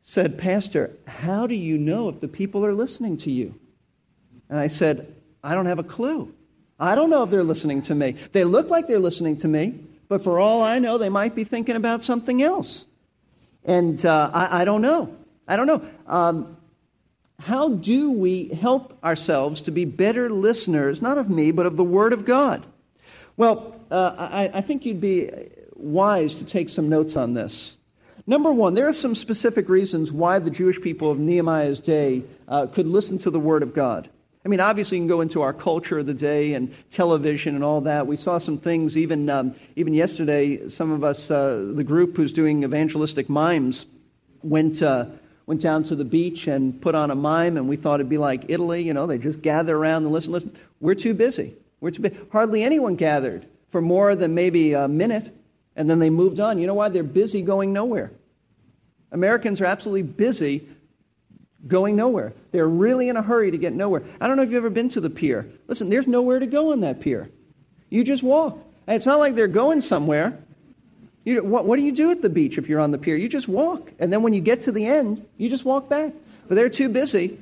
said, 0.03 0.37
Pastor, 0.37 0.91
how 1.05 1.47
do 1.47 1.55
you 1.55 1.77
know 1.77 2.07
if 2.07 2.21
the 2.21 2.29
people 2.29 2.65
are 2.65 2.73
listening 2.73 3.17
to 3.17 3.31
you? 3.31 3.53
And 4.49 4.57
I 4.57 4.67
said, 4.67 5.13
I 5.43 5.53
don't 5.53 5.65
have 5.65 5.79
a 5.79 5.83
clue. 5.83 6.33
I 6.79 6.95
don't 6.95 7.09
know 7.09 7.23
if 7.23 7.29
they're 7.29 7.43
listening 7.43 7.81
to 7.83 7.95
me. 7.95 8.15
They 8.31 8.45
look 8.45 8.69
like 8.69 8.87
they're 8.87 8.99
listening 8.99 9.37
to 9.37 9.49
me, 9.49 9.79
but 10.07 10.23
for 10.23 10.39
all 10.39 10.63
I 10.63 10.79
know, 10.79 10.97
they 10.97 11.09
might 11.09 11.35
be 11.35 11.43
thinking 11.43 11.75
about 11.75 12.03
something 12.03 12.41
else. 12.41 12.85
And 13.65 14.05
uh, 14.05 14.31
I, 14.33 14.61
I, 14.61 14.65
don't 14.65 14.81
know. 14.81 15.13
I 15.47 15.57
don't 15.57 15.67
know. 15.67 15.85
Um, 16.07 16.56
how 17.39 17.69
do 17.69 18.11
we 18.11 18.49
help 18.49 18.97
ourselves 19.03 19.61
to 19.61 19.71
be 19.71 19.85
better 19.85 20.29
listeners, 20.29 21.01
not 21.01 21.17
of 21.17 21.29
me, 21.29 21.51
but 21.51 21.65
of 21.65 21.77
the 21.77 21.83
Word 21.83 22.13
of 22.13 22.25
God? 22.25 22.65
Well, 23.35 23.79
uh, 23.91 24.15
I, 24.17 24.51
I 24.55 24.61
think 24.61 24.85
you'd 24.85 25.01
be 25.01 25.29
wise 25.75 26.35
to 26.35 26.45
take 26.45 26.69
some 26.69 26.89
notes 26.89 27.15
on 27.15 27.33
this. 27.35 27.77
Number 28.25 28.51
one, 28.51 28.73
there 28.73 28.87
are 28.87 28.93
some 28.93 29.15
specific 29.15 29.69
reasons 29.69 30.11
why 30.11 30.39
the 30.39 30.49
Jewish 30.49 30.81
people 30.81 31.11
of 31.11 31.19
Nehemiah's 31.19 31.79
day 31.79 32.23
uh, 32.47 32.67
could 32.67 32.87
listen 32.87 33.19
to 33.19 33.29
the 33.29 33.39
Word 33.39 33.63
of 33.63 33.73
God. 33.73 34.09
I 34.43 34.49
mean, 34.49 34.59
obviously, 34.59 34.97
you 34.97 35.01
can 35.01 35.07
go 35.07 35.21
into 35.21 35.41
our 35.41 35.53
culture 35.53 35.99
of 35.99 36.05
the 36.05 36.13
day 36.13 36.53
and 36.53 36.73
television 36.89 37.53
and 37.55 37.63
all 37.63 37.81
that. 37.81 38.07
We 38.07 38.17
saw 38.17 38.37
some 38.37 38.57
things 38.57 38.97
even 38.97 39.29
um, 39.29 39.55
even 39.75 39.93
yesterday. 39.93 40.69
Some 40.69 40.91
of 40.91 41.03
us, 41.03 41.29
uh, 41.29 41.71
the 41.75 41.83
group 41.83 42.15
who's 42.15 42.31
doing 42.31 42.63
evangelistic 42.63 43.29
mimes, 43.29 43.85
went 44.43 44.81
uh, 44.81 45.07
went 45.47 45.61
down 45.61 45.81
to 45.81 45.95
the 45.95 46.05
beach 46.05 46.47
and 46.47 46.79
put 46.79 46.93
on 46.93 47.09
a 47.09 47.15
mime, 47.15 47.57
and 47.57 47.67
we 47.67 47.77
thought 47.77 47.99
it'd 47.99 48.09
be 48.09 48.19
like 48.19 48.43
Italy. 48.49 48.83
You 48.83 48.93
know, 48.93 49.07
they 49.07 49.17
just 49.17 49.41
gather 49.41 49.75
around 49.75 50.03
and 50.03 50.11
listen. 50.11 50.33
Listen, 50.33 50.55
we're 50.79 50.93
too 50.93 51.15
busy. 51.15 51.55
We're 51.81 51.91
too 51.91 52.03
busy. 52.03 52.17
Hardly 52.31 52.61
anyone 52.61 52.95
gathered 52.95 53.47
for 53.71 53.81
more 53.81 54.15
than 54.15 54.35
maybe 54.35 54.73
a 54.73 54.87
minute, 54.87 55.33
and 55.75 55.89
then 55.89 55.97
they 55.97 56.11
moved 56.11 56.39
on. 56.39 56.59
You 56.59 56.67
know 56.67 56.75
why? 56.75 56.89
They're 56.89 57.01
busy 57.01 57.41
going 57.41 57.73
nowhere. 57.73 58.11
Americans 59.11 59.61
are 59.61 59.65
absolutely 59.65 60.03
busy 60.03 60.67
going 61.65 61.95
nowhere. 61.95 62.33
They're 62.51 62.67
really 62.67 63.09
in 63.09 63.17
a 63.17 63.21
hurry 63.21 63.49
to 63.51 63.57
get 63.57 63.73
nowhere. 63.73 64.03
I 64.19 64.27
don't 64.27 64.37
know 64.37 64.43
if 64.43 64.49
you've 64.49 64.57
ever 64.57 64.69
been 64.69 64.89
to 64.89 65.01
the 65.01 65.09
pier. 65.09 65.49
Listen, 65.67 65.89
there's 65.89 66.07
nowhere 66.07 66.39
to 66.39 66.45
go 66.45 66.71
on 66.73 66.81
that 66.81 66.99
pier. 66.99 67.29
You 67.89 68.03
just 68.03 68.21
walk. 68.21 68.59
And 68.85 68.95
it's 68.95 69.05
not 69.05 69.19
like 69.19 69.35
they're 69.35 69.47
going 69.47 69.81
somewhere. 69.81 70.37
You, 71.27 71.43
what, 71.43 71.65
what 71.65 71.77
do 71.77 71.83
you 71.83 71.91
do 71.91 72.09
at 72.09 72.21
the 72.21 72.29
beach 72.29 72.57
if 72.57 72.69
you're 72.69 72.79
on 72.79 72.91
the 72.91 72.97
pier? 72.97 73.17
You 73.17 73.27
just 73.27 73.49
walk. 73.49 73.91
And 73.99 74.13
then 74.13 74.23
when 74.23 74.31
you 74.31 74.39
get 74.39 74.61
to 74.61 74.71
the 74.71 74.85
end, 74.85 75.25
you 75.35 75.49
just 75.49 75.65
walk 75.65 75.89
back. 75.89 76.13
But 76.47 76.55
they're 76.55 76.69
too 76.69 76.87
busy 76.87 77.37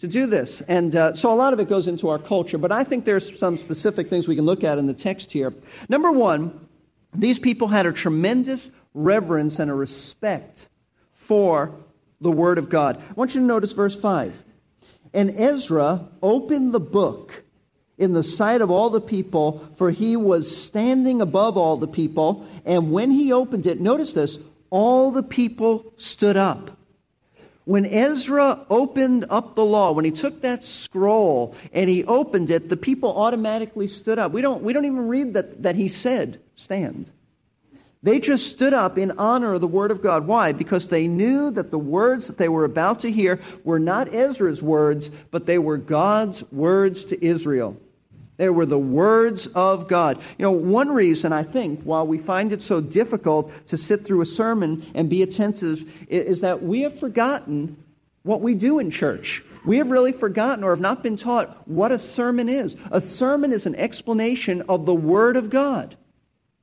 to 0.00 0.06
do 0.06 0.26
this. 0.26 0.60
And 0.68 0.94
uh, 0.94 1.14
so 1.14 1.32
a 1.32 1.34
lot 1.34 1.54
of 1.54 1.58
it 1.58 1.66
goes 1.66 1.88
into 1.88 2.10
our 2.10 2.18
culture. 2.18 2.58
But 2.58 2.70
I 2.70 2.84
think 2.84 3.06
there's 3.06 3.38
some 3.38 3.56
specific 3.56 4.10
things 4.10 4.28
we 4.28 4.36
can 4.36 4.44
look 4.44 4.62
at 4.62 4.76
in 4.76 4.86
the 4.86 4.92
text 4.92 5.32
here. 5.32 5.54
Number 5.88 6.12
one, 6.12 6.68
these 7.14 7.38
people 7.38 7.68
had 7.68 7.86
a 7.86 7.94
tremendous 7.94 8.68
reverence 8.92 9.58
and 9.58 9.70
a 9.70 9.74
respect 9.74 10.68
for 11.14 11.74
the 12.20 12.30
Word 12.30 12.58
of 12.58 12.68
God. 12.68 13.02
I 13.08 13.12
want 13.14 13.34
you 13.34 13.40
to 13.40 13.46
notice 13.46 13.72
verse 13.72 13.96
5. 13.96 14.34
And 15.14 15.30
Ezra 15.40 16.08
opened 16.20 16.74
the 16.74 16.80
book 16.80 17.43
in 17.96 18.12
the 18.12 18.22
sight 18.22 18.60
of 18.60 18.70
all 18.70 18.90
the 18.90 19.00
people, 19.00 19.66
for 19.76 19.90
he 19.90 20.16
was 20.16 20.56
standing 20.56 21.20
above 21.20 21.56
all 21.56 21.76
the 21.76 21.88
people. 21.88 22.46
And 22.64 22.92
when 22.92 23.10
he 23.10 23.32
opened 23.32 23.66
it, 23.66 23.80
notice 23.80 24.12
this, 24.12 24.38
all 24.70 25.10
the 25.10 25.22
people 25.22 25.92
stood 25.96 26.36
up. 26.36 26.76
When 27.66 27.86
Ezra 27.86 28.66
opened 28.68 29.26
up 29.30 29.54
the 29.54 29.64
law, 29.64 29.92
when 29.92 30.04
he 30.04 30.10
took 30.10 30.42
that 30.42 30.64
scroll 30.64 31.54
and 31.72 31.88
he 31.88 32.04
opened 32.04 32.50
it, 32.50 32.68
the 32.68 32.76
people 32.76 33.16
automatically 33.16 33.86
stood 33.86 34.18
up. 34.18 34.32
We 34.32 34.42
don't, 34.42 34.62
we 34.62 34.72
don't 34.72 34.84
even 34.84 35.08
read 35.08 35.34
that, 35.34 35.62
that 35.62 35.76
he 35.76 35.88
said, 35.88 36.40
stand. 36.56 37.10
They 38.02 38.18
just 38.18 38.48
stood 38.48 38.74
up 38.74 38.98
in 38.98 39.12
honor 39.12 39.54
of 39.54 39.62
the 39.62 39.66
Word 39.66 39.90
of 39.90 40.02
God. 40.02 40.26
Why? 40.26 40.52
Because 40.52 40.88
they 40.88 41.06
knew 41.06 41.50
that 41.52 41.70
the 41.70 41.78
words 41.78 42.26
that 42.26 42.36
they 42.36 42.50
were 42.50 42.66
about 42.66 43.00
to 43.00 43.10
hear 43.10 43.40
were 43.64 43.78
not 43.78 44.14
Ezra's 44.14 44.60
words, 44.60 45.08
but 45.30 45.46
they 45.46 45.56
were 45.56 45.78
God's 45.78 46.42
words 46.52 47.04
to 47.06 47.24
Israel. 47.24 47.78
They 48.36 48.48
were 48.48 48.66
the 48.66 48.78
words 48.78 49.46
of 49.54 49.86
God. 49.86 50.18
You 50.38 50.44
know, 50.44 50.50
one 50.50 50.90
reason 50.90 51.32
I 51.32 51.44
think 51.44 51.82
why 51.82 52.02
we 52.02 52.18
find 52.18 52.52
it 52.52 52.62
so 52.62 52.80
difficult 52.80 53.52
to 53.68 53.76
sit 53.76 54.04
through 54.04 54.22
a 54.22 54.26
sermon 54.26 54.84
and 54.94 55.08
be 55.08 55.22
attentive 55.22 55.88
is 56.08 56.40
that 56.40 56.62
we 56.62 56.82
have 56.82 56.98
forgotten 56.98 57.76
what 58.24 58.40
we 58.40 58.54
do 58.54 58.78
in 58.78 58.90
church. 58.90 59.44
We 59.64 59.78
have 59.78 59.90
really 59.90 60.12
forgotten 60.12 60.64
or 60.64 60.70
have 60.70 60.80
not 60.80 61.02
been 61.02 61.16
taught 61.16 61.68
what 61.68 61.92
a 61.92 61.98
sermon 61.98 62.48
is. 62.48 62.76
A 62.90 63.00
sermon 63.00 63.52
is 63.52 63.66
an 63.66 63.76
explanation 63.76 64.62
of 64.68 64.84
the 64.84 64.94
Word 64.94 65.36
of 65.36 65.48
God. 65.48 65.96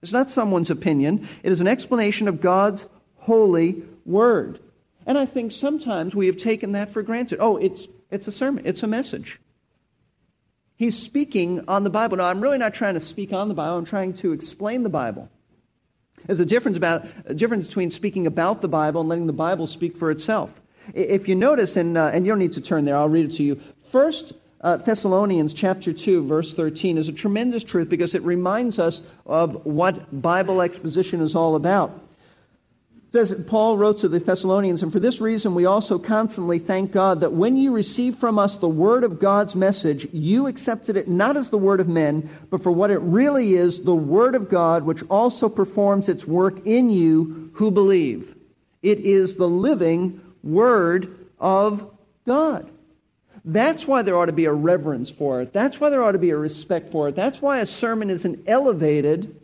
It's 0.01 0.11
not 0.11 0.29
someone's 0.29 0.69
opinion, 0.69 1.29
it 1.43 1.51
is 1.51 1.61
an 1.61 1.67
explanation 1.67 2.27
of 2.27 2.41
God's 2.41 2.87
holy 3.17 3.83
Word. 4.05 4.59
And 5.05 5.17
I 5.17 5.25
think 5.25 5.51
sometimes 5.51 6.13
we 6.13 6.27
have 6.27 6.37
taken 6.37 6.73
that 6.73 6.91
for 6.91 7.01
granted. 7.01 7.39
Oh, 7.39 7.57
it's, 7.57 7.87
it's 8.09 8.27
a 8.27 8.31
sermon, 8.31 8.65
it's 8.65 8.83
a 8.83 8.87
message. 8.87 9.39
He's 10.81 10.97
speaking 10.97 11.63
on 11.67 11.83
the 11.83 11.91
Bible. 11.91 12.17
Now, 12.17 12.25
I'm 12.25 12.41
really 12.41 12.57
not 12.57 12.73
trying 12.73 12.95
to 12.95 12.99
speak 12.99 13.33
on 13.33 13.49
the 13.49 13.53
Bible, 13.53 13.77
I'm 13.77 13.85
trying 13.85 14.13
to 14.15 14.31
explain 14.31 14.81
the 14.81 14.89
Bible. 14.89 15.29
There's 16.25 16.39
a 16.39 16.45
difference, 16.45 16.75
about, 16.75 17.05
a 17.27 17.35
difference 17.35 17.67
between 17.67 17.91
speaking 17.91 18.25
about 18.25 18.63
the 18.63 18.67
Bible 18.67 19.01
and 19.01 19.07
letting 19.07 19.27
the 19.27 19.31
Bible 19.31 19.67
speak 19.67 19.95
for 19.95 20.09
itself. 20.09 20.49
If 20.95 21.27
you 21.27 21.35
notice, 21.35 21.75
and, 21.75 21.99
uh, 21.99 22.09
and 22.11 22.25
you 22.25 22.31
don't 22.31 22.39
need 22.39 22.53
to 22.53 22.61
turn 22.61 22.85
there, 22.85 22.95
I'll 22.95 23.09
read 23.09 23.31
it 23.31 23.37
to 23.37 23.43
you. 23.43 23.61
First 23.91 24.33
uh, 24.61 24.77
Thessalonians 24.77 25.53
chapter 25.53 25.93
2, 25.93 26.25
verse 26.25 26.51
13 26.55 26.97
is 26.97 27.07
a 27.07 27.13
tremendous 27.13 27.63
truth 27.63 27.87
because 27.87 28.15
it 28.15 28.23
reminds 28.23 28.79
us 28.79 29.03
of 29.27 29.63
what 29.63 30.19
Bible 30.19 30.63
exposition 30.63 31.21
is 31.21 31.35
all 31.35 31.55
about 31.55 31.91
says 33.11 33.33
Paul 33.45 33.77
wrote 33.77 33.97
to 33.99 34.07
the 34.07 34.19
Thessalonians, 34.19 34.83
and 34.83 34.91
for 34.91 34.99
this 34.99 35.19
reason 35.19 35.53
we 35.53 35.65
also 35.65 35.99
constantly 35.99 36.59
thank 36.59 36.91
God 36.93 37.19
that 37.19 37.33
when 37.33 37.57
you 37.57 37.71
received 37.71 38.19
from 38.19 38.39
us 38.39 38.55
the 38.55 38.69
word 38.69 39.03
of 39.03 39.19
God's 39.19 39.53
message, 39.53 40.07
you 40.13 40.47
accepted 40.47 40.95
it 40.95 41.09
not 41.09 41.35
as 41.35 41.49
the 41.49 41.57
word 41.57 41.81
of 41.81 41.89
men, 41.89 42.29
but 42.49 42.63
for 42.63 42.71
what 42.71 42.89
it 42.89 42.99
really 42.99 43.55
is, 43.55 43.83
the 43.83 43.93
word 43.93 44.33
of 44.33 44.49
God, 44.49 44.83
which 44.83 45.03
also 45.09 45.49
performs 45.49 46.07
its 46.07 46.25
work 46.25 46.65
in 46.65 46.89
you 46.89 47.51
who 47.53 47.69
believe. 47.69 48.33
It 48.81 48.99
is 48.99 49.35
the 49.35 49.49
living 49.49 50.21
word 50.41 51.27
of 51.37 51.91
God. 52.25 52.69
That's 53.43 53.85
why 53.87 54.03
there 54.03 54.17
ought 54.17 54.27
to 54.27 54.31
be 54.31 54.45
a 54.45 54.53
reverence 54.53 55.09
for 55.09 55.41
it. 55.41 55.51
That's 55.51 55.79
why 55.79 55.89
there 55.89 56.03
ought 56.03 56.13
to 56.13 56.19
be 56.19 56.29
a 56.29 56.37
respect 56.37 56.91
for 56.91 57.09
it. 57.09 57.15
That's 57.15 57.41
why 57.41 57.59
a 57.59 57.65
sermon 57.65 58.09
is 58.09 58.23
an 58.23 58.43
elevated 58.47 59.35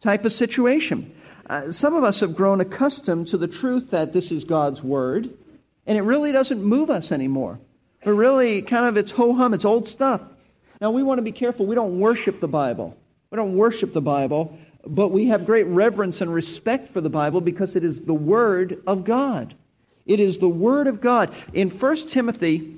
type 0.00 0.24
of 0.24 0.32
situation. 0.32 1.13
Uh, 1.46 1.72
some 1.72 1.94
of 1.94 2.04
us 2.04 2.20
have 2.20 2.34
grown 2.34 2.60
accustomed 2.60 3.26
to 3.28 3.36
the 3.36 3.48
truth 3.48 3.90
that 3.90 4.12
this 4.12 4.30
is 4.30 4.44
God's 4.44 4.82
Word, 4.82 5.30
and 5.86 5.98
it 5.98 6.02
really 6.02 6.32
doesn't 6.32 6.62
move 6.62 6.90
us 6.90 7.12
anymore. 7.12 7.58
But 8.02 8.12
really, 8.12 8.62
kind 8.62 8.86
of, 8.86 8.96
it's 8.96 9.12
ho 9.12 9.34
hum, 9.34 9.54
it's 9.54 9.64
old 9.64 9.88
stuff. 9.88 10.22
Now, 10.80 10.90
we 10.90 11.02
want 11.02 11.18
to 11.18 11.22
be 11.22 11.32
careful. 11.32 11.66
We 11.66 11.74
don't 11.74 12.00
worship 12.00 12.40
the 12.40 12.48
Bible. 12.48 12.96
We 13.30 13.36
don't 13.36 13.56
worship 13.56 13.92
the 13.92 14.00
Bible, 14.00 14.58
but 14.86 15.08
we 15.08 15.28
have 15.28 15.46
great 15.46 15.66
reverence 15.66 16.20
and 16.20 16.32
respect 16.32 16.92
for 16.92 17.00
the 17.00 17.10
Bible 17.10 17.40
because 17.40 17.76
it 17.76 17.84
is 17.84 18.02
the 18.02 18.14
Word 18.14 18.82
of 18.86 19.04
God. 19.04 19.54
It 20.06 20.20
is 20.20 20.38
the 20.38 20.48
Word 20.48 20.86
of 20.86 21.00
God. 21.00 21.32
In 21.52 21.70
1 21.70 22.08
Timothy 22.08 22.73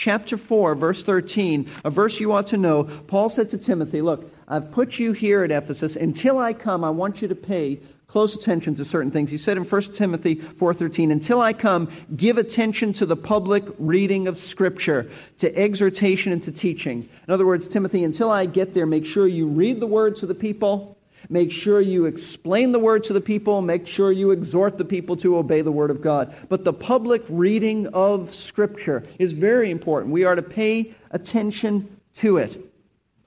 chapter 0.00 0.38
4, 0.38 0.74
verse 0.76 1.02
13, 1.04 1.68
a 1.84 1.90
verse 1.90 2.18
you 2.20 2.32
ought 2.32 2.46
to 2.46 2.56
know, 2.56 2.84
Paul 3.06 3.28
said 3.28 3.50
to 3.50 3.58
Timothy, 3.58 4.00
Look, 4.00 4.32
I've 4.48 4.72
put 4.72 4.98
you 4.98 5.12
here 5.12 5.44
at 5.44 5.50
Ephesus. 5.50 5.94
Until 5.94 6.38
I 6.38 6.54
come, 6.54 6.82
I 6.82 6.88
want 6.88 7.20
you 7.20 7.28
to 7.28 7.34
pay 7.34 7.80
close 8.08 8.34
attention 8.34 8.74
to 8.76 8.84
certain 8.84 9.10
things. 9.10 9.30
He 9.30 9.36
said 9.36 9.58
in 9.58 9.64
1 9.64 9.94
Timothy 9.94 10.36
4:13, 10.56 11.12
"Until 11.12 11.40
I 11.40 11.52
come, 11.52 11.86
give 12.16 12.38
attention 12.38 12.94
to 12.94 13.06
the 13.06 13.14
public 13.14 13.62
reading 13.78 14.26
of 14.26 14.38
scripture, 14.38 15.06
to 15.38 15.56
exhortation 15.56 16.32
and 16.32 16.42
to 16.42 16.50
teaching." 16.50 17.06
In 17.28 17.32
other 17.32 17.46
words, 17.46 17.68
Timothy, 17.68 18.02
until 18.02 18.30
I 18.30 18.46
get 18.46 18.74
there, 18.74 18.86
make 18.86 19.04
sure 19.04 19.28
you 19.28 19.46
read 19.46 19.78
the 19.78 19.86
word 19.86 20.16
to 20.16 20.26
the 20.26 20.34
people, 20.34 20.96
Make 21.32 21.52
sure 21.52 21.80
you 21.80 22.06
explain 22.06 22.72
the 22.72 22.80
word 22.80 23.04
to 23.04 23.12
the 23.12 23.20
people. 23.20 23.62
Make 23.62 23.86
sure 23.86 24.10
you 24.10 24.32
exhort 24.32 24.76
the 24.76 24.84
people 24.84 25.16
to 25.18 25.36
obey 25.36 25.62
the 25.62 25.70
word 25.70 25.92
of 25.92 26.02
God. 26.02 26.34
But 26.48 26.64
the 26.64 26.72
public 26.72 27.24
reading 27.28 27.86
of 27.88 28.34
Scripture 28.34 29.04
is 29.20 29.32
very 29.32 29.70
important. 29.70 30.12
We 30.12 30.24
are 30.24 30.34
to 30.34 30.42
pay 30.42 30.92
attention 31.12 32.00
to 32.16 32.38
it. 32.38 32.72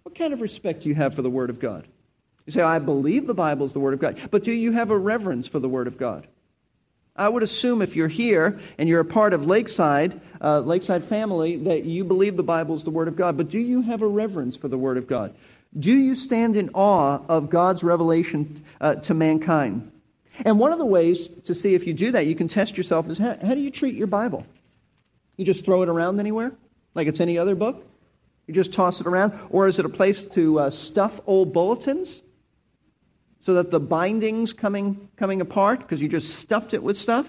What 0.03 0.15
kind 0.15 0.33
of 0.33 0.41
respect 0.41 0.83
do 0.83 0.89
you 0.89 0.95
have 0.95 1.15
for 1.15 1.21
the 1.21 1.29
word 1.29 1.49
of 1.49 1.61
God? 1.61 1.87
You 2.45 2.51
say, 2.51 2.61
I 2.61 2.79
believe 2.79 3.25
the 3.25 3.33
Bible 3.33 3.65
is 3.65 3.71
the 3.71 3.79
word 3.79 3.93
of 3.93 4.01
God. 4.01 4.19
But 4.29 4.43
do 4.43 4.51
you 4.51 4.73
have 4.73 4.91
a 4.91 4.97
reverence 4.97 5.47
for 5.47 5.59
the 5.59 5.69
word 5.69 5.87
of 5.87 5.97
God? 5.97 6.27
I 7.15 7.29
would 7.29 7.43
assume 7.43 7.81
if 7.81 7.95
you're 7.95 8.07
here 8.07 8.59
and 8.77 8.89
you're 8.89 8.99
a 8.99 9.05
part 9.05 9.33
of 9.33 9.45
Lakeside, 9.45 10.19
uh, 10.41 10.61
Lakeside 10.61 11.03
family, 11.03 11.57
that 11.57 11.85
you 11.85 12.03
believe 12.03 12.35
the 12.35 12.43
Bible 12.43 12.75
is 12.75 12.83
the 12.83 12.89
Word 12.89 13.07
of 13.07 13.15
God. 13.15 13.37
But 13.37 13.49
do 13.49 13.59
you 13.59 13.81
have 13.81 14.01
a 14.01 14.07
reverence 14.07 14.57
for 14.57 14.67
the 14.67 14.79
Word 14.79 14.97
of 14.97 15.05
God? 15.05 15.35
Do 15.77 15.91
you 15.91 16.13
stand 16.13 16.55
in 16.55 16.69
awe 16.73 17.19
of 17.27 17.49
God's 17.49 17.83
revelation 17.83 18.63
uh, 18.79 18.95
to 18.95 19.13
mankind? 19.13 19.91
And 20.45 20.59
one 20.59 20.71
of 20.71 20.79
the 20.79 20.85
ways 20.85 21.27
to 21.45 21.55
see 21.55 21.73
if 21.73 21.87
you 21.87 21.93
do 21.93 22.11
that, 22.11 22.27
you 22.27 22.35
can 22.35 22.47
test 22.47 22.77
yourself, 22.77 23.09
is 23.09 23.17
how, 23.17 23.37
how 23.41 23.53
do 23.53 23.59
you 23.59 23.71
treat 23.71 23.95
your 23.95 24.07
Bible? 24.07 24.45
You 25.37 25.45
just 25.45 25.65
throw 25.65 25.81
it 25.81 25.89
around 25.89 26.19
anywhere, 26.19 26.51
like 26.93 27.07
it's 27.07 27.19
any 27.19 27.37
other 27.37 27.55
book? 27.55 27.85
You 28.47 28.53
just 28.53 28.73
toss 28.73 28.99
it 28.99 29.07
around? 29.07 29.33
Or 29.49 29.67
is 29.67 29.79
it 29.79 29.85
a 29.85 29.89
place 29.89 30.23
to 30.25 30.59
uh, 30.59 30.69
stuff 30.69 31.21
old 31.25 31.53
bulletins 31.53 32.21
so 33.41 33.55
that 33.55 33.71
the 33.71 33.79
binding's 33.79 34.53
coming, 34.53 35.09
coming 35.17 35.41
apart 35.41 35.79
because 35.79 36.01
you 36.01 36.07
just 36.07 36.35
stuffed 36.35 36.73
it 36.73 36.83
with 36.83 36.97
stuff? 36.97 37.27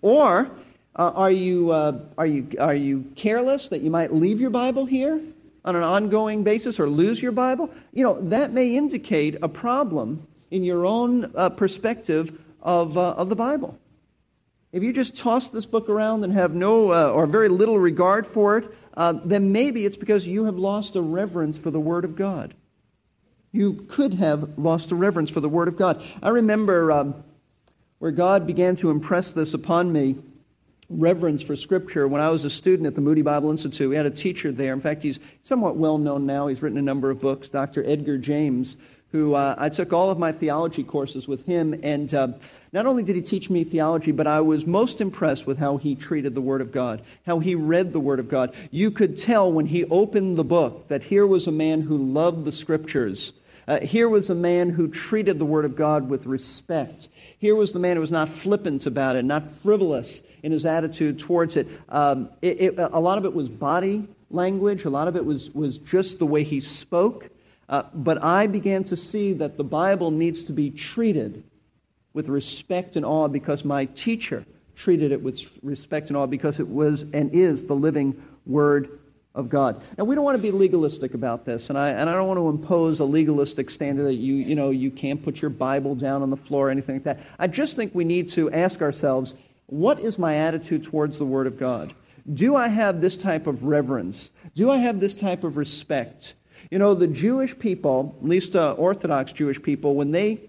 Or 0.00 0.50
uh, 0.96 1.12
are, 1.14 1.30
you, 1.30 1.70
uh, 1.70 1.98
are, 2.16 2.26
you, 2.26 2.46
are 2.58 2.74
you 2.74 3.04
careless 3.16 3.68
that 3.68 3.80
you 3.82 3.90
might 3.90 4.14
leave 4.14 4.40
your 4.40 4.50
Bible 4.50 4.86
here 4.86 5.20
on 5.64 5.76
an 5.76 5.82
ongoing 5.82 6.42
basis 6.42 6.80
or 6.80 6.88
lose 6.88 7.22
your 7.22 7.32
Bible, 7.32 7.70
you 7.92 8.02
know, 8.02 8.20
that 8.20 8.52
may 8.52 8.76
indicate 8.76 9.36
a 9.42 9.48
problem 9.48 10.26
in 10.50 10.64
your 10.64 10.84
own 10.84 11.32
uh, 11.34 11.48
perspective 11.50 12.40
of, 12.60 12.98
uh, 12.98 13.12
of 13.12 13.28
the 13.28 13.36
Bible. 13.36 13.78
If 14.72 14.82
you 14.82 14.92
just 14.92 15.16
toss 15.16 15.48
this 15.50 15.66
book 15.66 15.88
around 15.88 16.24
and 16.24 16.32
have 16.32 16.54
no 16.54 16.92
uh, 16.92 17.10
or 17.10 17.26
very 17.26 17.48
little 17.48 17.78
regard 17.78 18.26
for 18.26 18.58
it, 18.58 18.74
uh, 18.94 19.14
then 19.24 19.52
maybe 19.52 19.84
it's 19.84 19.96
because 19.96 20.26
you 20.26 20.44
have 20.44 20.56
lost 20.56 20.96
a 20.96 21.02
reverence 21.02 21.58
for 21.58 21.70
the 21.70 21.80
Word 21.80 22.04
of 22.04 22.16
God. 22.16 22.54
You 23.52 23.86
could 23.88 24.14
have 24.14 24.58
lost 24.58 24.90
a 24.90 24.94
reverence 24.94 25.30
for 25.30 25.40
the 25.40 25.48
Word 25.48 25.68
of 25.68 25.76
God. 25.76 26.02
I 26.22 26.30
remember 26.30 26.90
um, 26.90 27.22
where 27.98 28.10
God 28.10 28.46
began 28.46 28.76
to 28.76 28.90
impress 28.90 29.32
this 29.32 29.54
upon 29.54 29.92
me 29.92 30.16
reverence 30.98 31.42
for 31.42 31.56
Scripture. 31.56 32.06
When 32.06 32.20
I 32.20 32.28
was 32.28 32.44
a 32.44 32.50
student 32.50 32.86
at 32.86 32.94
the 32.94 33.00
Moody 33.00 33.22
Bible 33.22 33.50
Institute, 33.50 33.88
we 33.88 33.96
had 33.96 34.06
a 34.06 34.10
teacher 34.10 34.52
there. 34.52 34.72
In 34.72 34.80
fact, 34.80 35.02
he's 35.02 35.18
somewhat 35.44 35.76
well 35.76 35.98
known 35.98 36.26
now. 36.26 36.46
He's 36.46 36.62
written 36.62 36.78
a 36.78 36.82
number 36.82 37.10
of 37.10 37.20
books, 37.20 37.48
Dr. 37.48 37.84
Edgar 37.86 38.18
James, 38.18 38.76
who 39.10 39.34
uh, 39.34 39.54
I 39.58 39.68
took 39.68 39.92
all 39.92 40.10
of 40.10 40.18
my 40.18 40.32
theology 40.32 40.82
courses 40.82 41.28
with 41.28 41.44
him. 41.44 41.78
And 41.82 42.12
uh, 42.14 42.28
not 42.72 42.86
only 42.86 43.02
did 43.02 43.16
he 43.16 43.22
teach 43.22 43.50
me 43.50 43.64
theology, 43.64 44.12
but 44.12 44.26
I 44.26 44.40
was 44.40 44.66
most 44.66 45.00
impressed 45.00 45.46
with 45.46 45.58
how 45.58 45.76
he 45.76 45.94
treated 45.94 46.34
the 46.34 46.40
Word 46.40 46.60
of 46.60 46.72
God, 46.72 47.02
how 47.26 47.38
he 47.38 47.54
read 47.54 47.92
the 47.92 48.00
Word 48.00 48.18
of 48.18 48.28
God. 48.28 48.54
You 48.70 48.90
could 48.90 49.18
tell 49.18 49.52
when 49.52 49.66
he 49.66 49.84
opened 49.86 50.36
the 50.38 50.44
book 50.44 50.88
that 50.88 51.02
here 51.02 51.26
was 51.26 51.46
a 51.46 51.52
man 51.52 51.82
who 51.82 51.96
loved 51.96 52.44
the 52.44 52.52
Scriptures. 52.52 53.32
Uh, 53.68 53.80
here 53.80 54.08
was 54.08 54.28
a 54.30 54.34
man 54.34 54.68
who 54.68 54.88
treated 54.88 55.38
the 55.38 55.44
Word 55.44 55.64
of 55.64 55.76
God 55.76 56.08
with 56.08 56.26
respect. 56.26 57.08
Here 57.38 57.54
was 57.54 57.72
the 57.72 57.78
man 57.78 57.96
who 57.96 58.00
was 58.00 58.10
not 58.10 58.28
flippant 58.28 58.86
about 58.86 59.14
it, 59.16 59.24
not 59.24 59.46
frivolous 59.46 60.22
in 60.42 60.50
his 60.50 60.66
attitude 60.66 61.18
towards 61.18 61.56
it. 61.56 61.68
Um, 61.88 62.28
it, 62.42 62.60
it 62.60 62.74
a 62.78 63.00
lot 63.00 63.18
of 63.18 63.24
it 63.24 63.32
was 63.32 63.48
body 63.48 64.08
language, 64.30 64.84
a 64.84 64.90
lot 64.90 65.08
of 65.08 65.16
it 65.16 65.24
was, 65.24 65.50
was 65.50 65.78
just 65.78 66.18
the 66.18 66.26
way 66.26 66.42
he 66.42 66.60
spoke. 66.60 67.28
Uh, 67.68 67.84
but 67.94 68.22
I 68.22 68.46
began 68.46 68.84
to 68.84 68.96
see 68.96 69.32
that 69.34 69.56
the 69.56 69.64
Bible 69.64 70.10
needs 70.10 70.42
to 70.44 70.52
be 70.52 70.70
treated 70.70 71.44
with 72.14 72.28
respect 72.28 72.96
and 72.96 73.06
awe 73.06 73.28
because 73.28 73.64
my 73.64 73.84
teacher 73.86 74.44
treated 74.74 75.12
it 75.12 75.22
with 75.22 75.40
respect 75.62 76.08
and 76.08 76.16
awe 76.16 76.26
because 76.26 76.58
it 76.58 76.68
was 76.68 77.02
and 77.12 77.32
is 77.32 77.64
the 77.64 77.74
living 77.74 78.20
Word 78.46 78.98
of 79.34 79.48
God. 79.48 79.80
Now, 79.96 80.04
we 80.04 80.14
don't 80.14 80.24
want 80.24 80.36
to 80.36 80.42
be 80.42 80.50
legalistic 80.50 81.14
about 81.14 81.44
this, 81.44 81.70
and 81.70 81.78
I, 81.78 81.90
and 81.90 82.10
I 82.10 82.14
don't 82.14 82.28
want 82.28 82.38
to 82.38 82.48
impose 82.48 83.00
a 83.00 83.04
legalistic 83.04 83.70
standard 83.70 84.04
that 84.04 84.14
you, 84.14 84.34
you 84.34 84.54
know, 84.54 84.70
you 84.70 84.90
can't 84.90 85.22
put 85.22 85.40
your 85.40 85.50
Bible 85.50 85.94
down 85.94 86.22
on 86.22 86.30
the 86.30 86.36
floor 86.36 86.68
or 86.68 86.70
anything 86.70 86.96
like 86.96 87.04
that. 87.04 87.20
I 87.38 87.46
just 87.46 87.74
think 87.76 87.94
we 87.94 88.04
need 88.04 88.28
to 88.30 88.50
ask 88.50 88.82
ourselves, 88.82 89.34
what 89.66 90.00
is 90.00 90.18
my 90.18 90.36
attitude 90.36 90.84
towards 90.84 91.16
the 91.16 91.24
Word 91.24 91.46
of 91.46 91.58
God? 91.58 91.94
Do 92.34 92.56
I 92.56 92.68
have 92.68 93.00
this 93.00 93.16
type 93.16 93.46
of 93.46 93.64
reverence? 93.64 94.30
Do 94.54 94.70
I 94.70 94.76
have 94.76 95.00
this 95.00 95.14
type 95.14 95.44
of 95.44 95.56
respect? 95.56 96.34
You 96.70 96.78
know, 96.78 96.94
the 96.94 97.08
Jewish 97.08 97.58
people, 97.58 98.16
at 98.22 98.28
least 98.28 98.54
uh, 98.54 98.72
Orthodox 98.72 99.32
Jewish 99.32 99.60
people, 99.60 99.94
when 99.94 100.10
they 100.10 100.40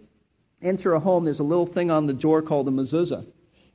enter 0.62 0.94
a 0.94 1.00
home, 1.00 1.26
there's 1.26 1.40
a 1.40 1.44
little 1.44 1.66
thing 1.66 1.90
on 1.90 2.06
the 2.06 2.14
door 2.14 2.42
called 2.42 2.68
a 2.68 2.72
mezuzah. 2.72 3.26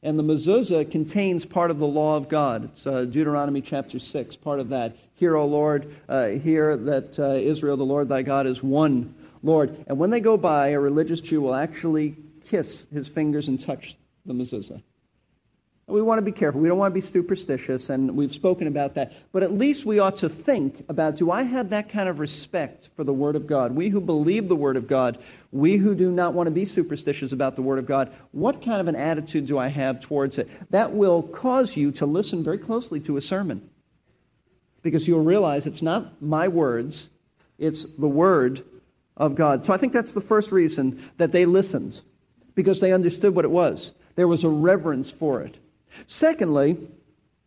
And 0.03 0.19
the 0.19 0.23
mezuzah 0.23 0.91
contains 0.91 1.45
part 1.45 1.71
of 1.71 1.79
the 1.79 1.87
law 1.87 2.17
of 2.17 2.29
God. 2.29 2.71
It's 2.73 2.87
uh, 2.87 3.05
Deuteronomy 3.05 3.61
chapter 3.61 3.99
6, 3.99 4.37
part 4.37 4.61
of 4.61 4.69
that. 4.69 4.97
Hear, 5.15 5.37
O 5.37 5.45
Lord, 5.45 5.93
uh, 6.09 6.29
hear 6.29 6.77
that 6.77 7.19
uh, 7.19 7.33
Israel, 7.33 7.77
the 7.77 7.85
Lord 7.85 8.09
thy 8.09 8.23
God, 8.23 8.47
is 8.47 8.63
one 8.63 9.15
Lord. 9.43 9.85
And 9.89 9.99
when 9.99 10.11
they 10.11 10.21
go 10.21 10.37
by, 10.37 10.69
a 10.69 10.81
religious 10.81 11.21
Jew 11.21 11.41
will 11.41 11.55
actually 11.55 12.17
kiss 12.45 12.87
his 12.93 13.09
fingers 13.09 13.49
and 13.49 13.61
touch 13.61 13.97
the 14.25 14.33
mezuzah. 14.33 14.83
We 15.89 16.03
want 16.03 16.19
to 16.19 16.23
be 16.23 16.33
careful. 16.33 16.61
We 16.61 16.69
don't 16.69 16.77
want 16.77 16.91
to 16.93 16.95
be 16.95 17.01
superstitious, 17.01 17.89
and 17.89 18.15
we've 18.15 18.35
spoken 18.35 18.67
about 18.67 18.95
that. 18.97 19.15
But 19.33 19.43
at 19.43 19.55
least 19.55 19.87
we 19.87 19.99
ought 19.99 20.19
to 20.19 20.29
think 20.29 20.85
about 20.91 21.17
do 21.17 21.31
I 21.31 21.45
have 21.45 21.71
that 21.71 21.89
kind 21.89 22.11
of 22.11 22.19
respect 22.19 22.91
for 22.95 23.05
the 23.05 23.13
Word 23.15 23.37
of 23.37 23.47
God? 23.47 23.75
We 23.75 23.89
who 23.89 23.99
believe 23.99 24.49
the 24.49 24.57
Word 24.57 24.77
of 24.77 24.87
God, 24.87 25.17
we 25.51 25.79
who 25.79 25.95
do 25.95 26.11
not 26.11 26.35
want 26.35 26.47
to 26.47 26.51
be 26.51 26.67
superstitious 26.67 27.33
about 27.33 27.57
the 27.57 27.63
Word 27.63 27.79
of 27.79 27.87
God, 27.87 28.13
what 28.33 28.63
kind 28.63 28.83
of 28.83 28.89
an 28.89 28.97
attitude 28.97 29.47
do 29.47 29.57
I 29.57 29.69
have 29.69 30.01
towards 30.01 30.37
it? 30.37 30.51
That 30.71 30.93
will 30.93 31.23
cause 31.23 31.75
you 31.75 31.91
to 31.93 32.05
listen 32.05 32.45
very 32.45 32.59
closely 32.59 33.01
to 33.01 33.17
a 33.17 33.23
sermon. 33.23 33.71
Because 34.83 35.09
you'll 35.09 35.25
realize 35.25 35.67
it's 35.67 35.81
not 35.81 36.21
my 36.21 36.49
words, 36.49 37.09
it's 37.59 37.85
the 37.85 38.09
Word 38.09 38.63
of 39.17 39.37
God. 39.37 39.65
So 39.65 39.73
I 39.73 39.79
think 39.79 39.95
that's 39.95 40.13
the 40.13 40.21
first 40.21 40.53
reason 40.53 41.03
that 41.17 41.33
they 41.33 41.47
listened, 41.47 42.03
because 42.55 42.81
they 42.81 42.93
understood 42.93 43.35
what 43.35 43.47
it 43.47 43.51
was. 43.51 43.95
There 44.17 44.29
was 44.29 44.45
a 44.45 44.51
reverence 44.51 45.11
for 45.11 45.41
it. 45.41 45.57
Secondly, 46.07 46.77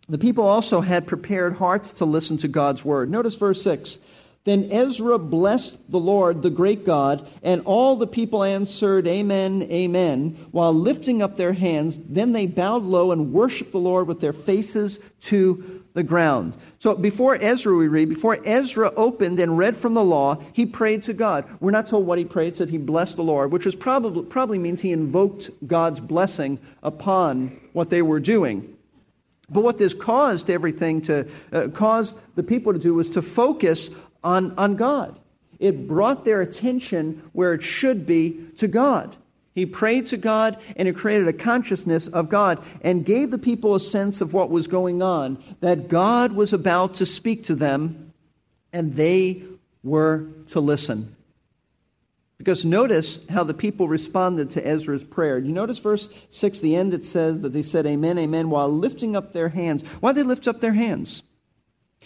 the 0.09 0.17
people 0.17 0.45
also 0.45 0.81
had 0.81 1.07
prepared 1.07 1.55
hearts 1.55 1.91
to 1.93 2.05
listen 2.05 2.37
to 2.39 2.47
God's 2.47 2.83
word. 2.83 3.09
Notice 3.09 3.35
verse 3.35 3.61
6. 3.61 3.99
Then 4.43 4.69
Ezra 4.71 5.19
blessed 5.19 5.77
the 5.91 5.99
Lord, 5.99 6.41
the 6.41 6.49
great 6.49 6.83
God, 6.83 7.27
and 7.43 7.61
all 7.63 7.95
the 7.95 8.07
people 8.07 8.43
answered, 8.43 9.07
Amen, 9.07 9.67
Amen, 9.71 10.47
while 10.51 10.73
lifting 10.73 11.21
up 11.21 11.37
their 11.37 11.53
hands. 11.53 11.99
Then 12.09 12.31
they 12.31 12.47
bowed 12.47 12.83
low 12.83 13.11
and 13.11 13.31
worshiped 13.31 13.71
the 13.71 13.77
Lord 13.77 14.07
with 14.07 14.19
their 14.19 14.33
faces 14.33 14.97
to 15.25 15.80
the 15.93 16.03
ground. 16.03 16.53
So 16.79 16.95
before 16.95 17.35
Ezra, 17.41 17.75
we 17.75 17.87
read, 17.87 18.09
before 18.09 18.39
Ezra 18.45 18.93
opened 18.95 19.39
and 19.39 19.57
read 19.57 19.75
from 19.75 19.93
the 19.93 20.03
law, 20.03 20.41
he 20.53 20.65
prayed 20.65 21.03
to 21.03 21.13
God. 21.13 21.45
We're 21.59 21.71
not 21.71 21.87
told 21.87 22.07
what 22.07 22.17
he 22.17 22.25
prayed, 22.25 22.55
said 22.55 22.69
he 22.69 22.77
blessed 22.77 23.17
the 23.17 23.23
Lord, 23.23 23.51
which 23.51 23.65
was 23.65 23.75
probably, 23.75 24.23
probably 24.23 24.57
means 24.57 24.81
he 24.81 24.91
invoked 24.91 25.49
God's 25.67 25.99
blessing 25.99 26.59
upon 26.81 27.59
what 27.73 27.89
they 27.89 28.01
were 28.01 28.19
doing. 28.19 28.77
But 29.49 29.63
what 29.63 29.77
this 29.77 29.93
caused 29.93 30.49
everything 30.49 31.01
to, 31.03 31.27
uh, 31.51 32.03
the 32.35 32.43
people 32.43 32.71
to 32.71 32.79
do 32.79 32.93
was 32.93 33.09
to 33.09 33.21
focus 33.21 33.89
on, 34.23 34.57
on 34.57 34.75
God. 34.77 35.19
It 35.59 35.87
brought 35.87 36.25
their 36.25 36.41
attention 36.41 37.21
where 37.33 37.53
it 37.53 37.63
should 37.63 38.05
be 38.05 38.47
to 38.57 38.67
God. 38.67 39.15
He 39.53 39.65
prayed 39.65 40.07
to 40.07 40.17
God 40.17 40.57
and 40.75 40.87
it 40.87 40.95
created 40.95 41.27
a 41.27 41.33
consciousness 41.33 42.07
of 42.07 42.29
God 42.29 42.63
and 42.81 43.05
gave 43.05 43.31
the 43.31 43.37
people 43.37 43.75
a 43.75 43.79
sense 43.79 44.21
of 44.21 44.33
what 44.33 44.49
was 44.49 44.67
going 44.67 45.01
on, 45.01 45.43
that 45.59 45.89
God 45.89 46.31
was 46.31 46.53
about 46.53 46.95
to 46.95 47.05
speak 47.05 47.43
to 47.45 47.55
them 47.55 48.13
and 48.71 48.95
they 48.95 49.43
were 49.83 50.27
to 50.49 50.59
listen. 50.59 51.15
Because 52.37 52.65
notice 52.65 53.19
how 53.29 53.43
the 53.43 53.53
people 53.53 53.87
responded 53.87 54.51
to 54.51 54.67
Ezra's 54.67 55.03
prayer. 55.03 55.37
You 55.37 55.51
notice 55.51 55.77
verse 55.77 56.09
6, 56.31 56.59
the 56.59 56.75
end, 56.75 56.93
it 56.93 57.05
says 57.05 57.41
that 57.41 57.53
they 57.53 57.61
said, 57.61 57.85
Amen, 57.85 58.17
Amen, 58.17 58.49
while 58.49 58.69
lifting 58.69 59.15
up 59.15 59.31
their 59.31 59.49
hands. 59.49 59.83
Why 59.99 60.11
did 60.11 60.23
they 60.23 60.27
lift 60.27 60.47
up 60.47 60.59
their 60.59 60.73
hands? 60.73 61.21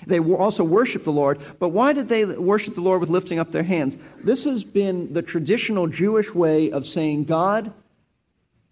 They 0.06 0.20
also 0.20 0.64
worship 0.64 1.04
the 1.04 1.12
Lord, 1.12 1.40
but 1.58 1.70
why 1.70 1.94
did 1.94 2.10
they 2.10 2.26
worship 2.26 2.76
the 2.76 2.82
Lord 2.82 3.00
with 3.02 3.10
lifting 3.10 3.40
up 3.40 3.52
their 3.52 3.64
hands? 3.64 3.98
This 4.24 4.44
has 4.44 4.64
been 4.64 5.14
the 5.14 5.22
traditional 5.22 5.88
Jewish 5.88 6.34
way 6.34 6.72
of 6.72 6.86
saying, 6.86 7.26
God, 7.26 7.72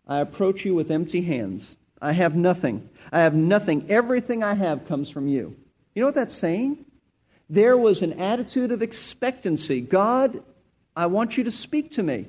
I 0.08 0.20
approach 0.20 0.66
you 0.66 0.76
with 0.76 0.92
empty 0.92 1.22
hands. 1.22 1.78
I 2.02 2.12
have 2.12 2.36
nothing. 2.36 2.90
I 3.12 3.22
have 3.22 3.34
nothing. 3.34 3.90
Everything 3.90 4.44
I 4.44 4.54
have 4.54 4.86
comes 4.86 5.10
from 5.10 5.28
you. 5.28 5.56
You 5.96 6.02
know 6.02 6.08
what 6.08 6.16
that's 6.16 6.36
saying? 6.36 6.86
There 7.50 7.78
was 7.78 8.02
an 8.02 8.14
attitude 8.14 8.72
of 8.72 8.82
expectancy. 8.82 9.80
God, 9.80 10.44
I 10.96 11.06
want 11.06 11.38
you 11.38 11.46
to 11.46 11.52
speak 11.52 11.92
to 11.92 12.04
me. 12.04 12.28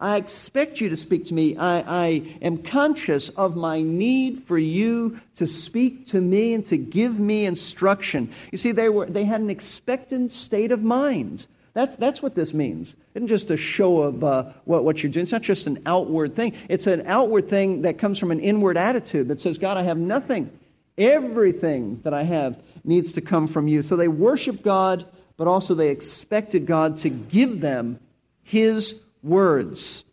I 0.00 0.16
expect 0.16 0.80
you 0.80 0.88
to 0.90 0.96
speak 0.96 1.26
to 1.26 1.34
me. 1.34 1.56
I, 1.56 1.78
I, 1.80 2.08
am 2.40 2.58
conscious 2.58 3.30
of 3.30 3.56
my 3.56 3.80
need 3.80 4.40
for 4.44 4.56
you 4.56 5.20
to 5.36 5.46
speak 5.46 6.06
to 6.08 6.20
me 6.20 6.54
and 6.54 6.64
to 6.66 6.76
give 6.76 7.18
me 7.18 7.46
instruction. 7.46 8.32
You 8.52 8.58
see, 8.58 8.70
they, 8.70 8.90
were, 8.90 9.06
they 9.06 9.24
had 9.24 9.40
an 9.40 9.50
expectant 9.50 10.30
state 10.30 10.70
of 10.70 10.84
mind. 10.84 11.46
That's, 11.74 11.96
that's 11.96 12.22
what 12.22 12.36
this 12.36 12.54
means. 12.54 12.92
It 13.14 13.18
isn't 13.18 13.28
just 13.28 13.50
a 13.50 13.56
show 13.56 14.02
of 14.02 14.22
uh, 14.22 14.44
what, 14.66 14.84
what 14.84 15.02
you're 15.02 15.10
doing. 15.10 15.24
It's 15.24 15.32
not 15.32 15.42
just 15.42 15.66
an 15.66 15.82
outward 15.84 16.36
thing. 16.36 16.52
It's 16.68 16.86
an 16.86 17.04
outward 17.06 17.48
thing 17.48 17.82
that 17.82 17.98
comes 17.98 18.20
from 18.20 18.30
an 18.30 18.40
inward 18.40 18.76
attitude 18.76 19.26
that 19.28 19.40
says, 19.40 19.58
God, 19.58 19.76
I 19.76 19.82
have 19.82 19.98
nothing. 19.98 20.50
Everything 20.96 22.00
that 22.04 22.14
I 22.14 22.22
have 22.22 22.56
needs 22.84 23.12
to 23.14 23.20
come 23.20 23.48
from 23.48 23.66
you. 23.66 23.82
So 23.82 23.96
they 23.96 24.08
worship 24.08 24.62
God, 24.62 25.06
but 25.36 25.48
also 25.48 25.74
they 25.74 25.88
expected 25.88 26.66
God 26.66 26.98
to 26.98 27.10
give 27.10 27.60
them 27.60 27.98
His 28.44 28.94
words. 29.22 30.04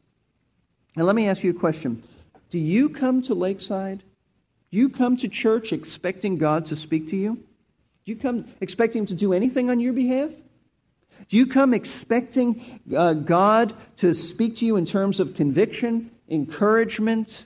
And 0.96 1.06
let 1.06 1.16
me 1.16 1.28
ask 1.28 1.44
you 1.44 1.52
a 1.52 1.60
question 1.60 2.04
Do 2.50 2.60
you 2.60 2.90
come 2.90 3.22
to 3.24 3.34
Lakeside? 3.34 4.04
Do 4.72 4.78
you 4.78 4.90
come 4.90 5.18
to 5.18 5.28
church 5.28 5.72
expecting 5.72 6.38
God 6.38 6.66
to 6.68 6.76
speak 6.76 7.10
to 7.10 7.16
you? 7.16 7.36
Do 8.06 8.12
you 8.12 8.16
come 8.16 8.46
expecting 8.62 9.02
Him 9.02 9.08
to 9.08 9.14
do 9.14 9.34
anything 9.34 9.70
on 9.70 9.80
your 9.80 9.94
behalf? 9.94 10.32
Do 11.30 11.38
you 11.38 11.48
come 11.48 11.74
expecting 11.74 12.82
uh, 12.96 13.14
God 13.14 13.74
to 13.98 14.14
speak 14.14 14.58
to 14.58 14.66
you 14.66 14.76
in 14.76 14.86
terms 14.86 15.20
of 15.20 15.34
conviction, 15.34 16.12
encouragement, 16.30 17.46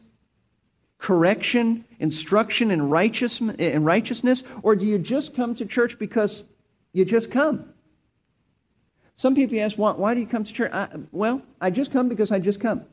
correction, 0.98 1.86
instruction, 2.00 2.90
righteous, 2.90 3.40
and 3.40 3.86
righteousness? 3.86 4.44
Or 4.64 4.76
do 4.76 4.86
you 4.86 4.98
just 4.98 5.36
come 5.36 5.56
to 5.56 5.66
church 5.66 5.98
because 5.98 6.44
you 6.94 7.06
just 7.06 7.32
come? 7.32 7.74
Some 9.20 9.36
people 9.36 9.60
ask, 9.60 9.78
why, 9.78 9.92
why 9.92 10.14
do 10.14 10.22
you 10.22 10.26
come 10.26 10.46
to 10.46 10.54
church? 10.54 10.72
I, 10.72 10.88
well, 11.12 11.42
I 11.60 11.72
just 11.72 11.92
come 11.92 12.08
because 12.08 12.32
I 12.32 12.40
just 12.40 12.62
come. 12.62 12.86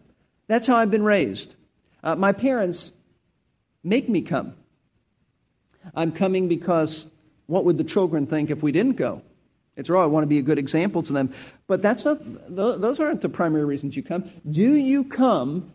That's 0.49 0.67
how 0.67 0.75
I've 0.75 0.91
been 0.91 1.05
raised. 1.05 1.55
Uh, 2.03 2.17
my 2.17 2.33
parents 2.33 2.91
make 3.85 4.09
me 4.09 4.23
come. 4.23 4.55
I'm 5.95 6.11
coming 6.11 6.49
because 6.49 7.07
what 7.47 7.65
would 7.65 7.79
the 7.79 7.85
children 7.85 8.27
think 8.27 8.51
if 8.51 8.61
we 8.61 8.73
didn't 8.73 8.97
go? 8.97 9.23
It's 9.77 9.89
all 9.89 10.03
I 10.03 10.07
want 10.07 10.25
to 10.25 10.27
be 10.27 10.41
a 10.41 10.43
good 10.43 10.59
example 10.59 11.01
to 11.05 11.13
them. 11.13 11.33
But 11.69 11.81
that's 11.81 12.05
not, 12.05 12.19
those 12.49 12.99
aren't 12.99 13.21
the 13.21 13.29
primary 13.29 13.65
reasons 13.65 13.97
you 13.97 14.03
come. 14.03 14.29
Do 14.51 14.75
you 14.75 15.05
come? 15.05 15.71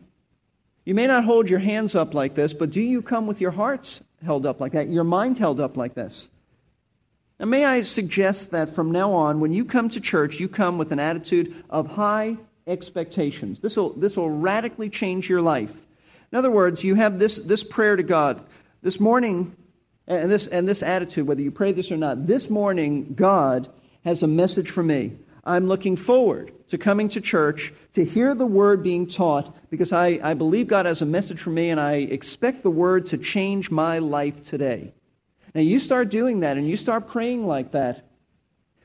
You 0.84 0.96
may 0.96 1.08
not 1.08 1.24
hold 1.24 1.50
your 1.50 1.60
hands 1.60 1.96
up 1.96 2.14
like 2.14 2.36
this, 2.36 2.54
but 2.54 2.72
do 2.72 2.82
you 2.82 3.02
come 3.02 3.26
with 3.26 3.40
your 3.40 3.52
hearts 3.52 4.04
held 4.22 4.46
up 4.46 4.60
like 4.60 4.74
that, 4.74 4.90
your 4.90 5.06
mind 5.06 5.38
held 5.38 5.62
up 5.62 5.78
like 5.78 5.96
this? 5.96 6.30
And 7.41 7.49
may 7.49 7.65
I 7.65 7.82
suggest 7.82 8.51
that 8.51 8.75
from 8.75 8.91
now 8.91 9.13
on, 9.13 9.39
when 9.39 9.51
you 9.51 9.65
come 9.65 9.89
to 9.89 9.99
church, 9.99 10.39
you 10.39 10.47
come 10.47 10.77
with 10.77 10.91
an 10.91 10.99
attitude 10.99 11.56
of 11.71 11.88
high 11.88 12.38
expectations. 12.67 13.60
This 13.62 13.77
will, 13.77 13.93
this 13.93 14.15
will 14.15 14.30
radically 14.30 14.91
change 14.91 15.27
your 15.27 15.41
life. 15.41 15.71
In 16.32 16.38
other 16.38 16.51
words, 16.51 16.84
you 16.84 16.93
have 16.93 17.17
this, 17.17 17.38
this 17.38 17.63
prayer 17.63 17.95
to 17.95 18.04
God. 18.04 18.43
This 18.84 18.99
morning, 18.99 19.56
and 20.06 20.32
this, 20.32 20.45
and 20.45 20.69
this 20.69 20.84
attitude, 20.84 21.25
whether 21.25 21.41
you 21.41 21.49
pray 21.49 21.71
this 21.71 21.91
or 21.91 21.97
not, 21.97 22.27
this 22.27 22.47
morning, 22.47 23.15
God 23.15 23.67
has 24.06 24.21
a 24.21 24.27
message 24.27 24.69
for 24.69 24.84
me. 24.84 25.13
I'm 25.43 25.65
looking 25.65 25.95
forward 25.95 26.51
to 26.69 26.77
coming 26.77 27.10
to 27.10 27.21
church 27.21 27.73
to 27.93 28.06
hear 28.06 28.36
the 28.36 28.45
word 28.45 28.84
being 28.84 29.08
taught 29.08 29.56
because 29.71 29.91
I, 29.91 30.19
I 30.21 30.36
believe 30.36 30.67
God 30.67 30.86
has 30.86 31.01
a 31.01 31.08
message 31.08 31.39
for 31.39 31.49
me 31.49 31.71
and 31.71 31.80
I 31.80 31.93
expect 31.93 32.62
the 32.62 32.69
word 32.69 33.08
to 33.08 33.17
change 33.17 33.71
my 33.71 33.97
life 33.97 34.43
today. 34.43 34.93
Now, 35.54 35.62
you 35.62 35.80
start 35.80 36.10
doing 36.10 36.42
that 36.42 36.58
and 36.58 36.68
you 36.68 36.78
start 36.78 37.08
praying 37.08 37.46
like 37.46 37.72
that, 37.72 38.06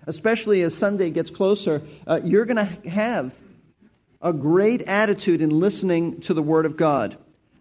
especially 0.07 0.63
as 0.63 0.75
Sunday 0.75 1.11
gets 1.11 1.31
closer, 1.31 1.83
uh, 2.07 2.21
you're 2.25 2.45
going 2.45 2.57
to 2.57 2.89
have 2.89 3.33
a 4.21 4.33
great 4.33 4.83
attitude 4.83 5.43
in 5.43 5.51
listening 5.51 6.21
to 6.23 6.35
the 6.35 6.43
Word 6.43 6.67
of 6.67 6.77
God. 6.77 7.17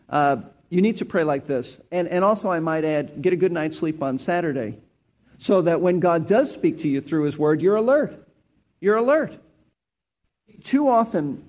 Uh, 0.10 0.38
you 0.70 0.82
need 0.82 0.98
to 0.98 1.06
pray 1.06 1.24
like 1.24 1.46
this. 1.46 1.80
And, 1.92 2.08
and 2.08 2.24
also, 2.24 2.50
I 2.50 2.60
might 2.60 2.84
add, 2.84 3.22
get 3.22 3.34
a 3.34 3.36
good 3.36 3.52
night's 3.52 3.78
sleep 3.78 4.02
on 4.02 4.18
Saturday 4.18 4.78
so 5.38 5.62
that 5.62 5.82
when 5.82 6.00
God 6.00 6.26
does 6.26 6.52
speak 6.52 6.82
to 6.82 6.88
you 6.88 7.02
through 7.02 7.24
His 7.26 7.38
Word, 7.38 7.62
you're 7.62 7.76
alert. 7.76 8.28
You're 8.80 8.98
alert. 8.98 9.34
Too 10.64 10.88
often, 10.88 11.46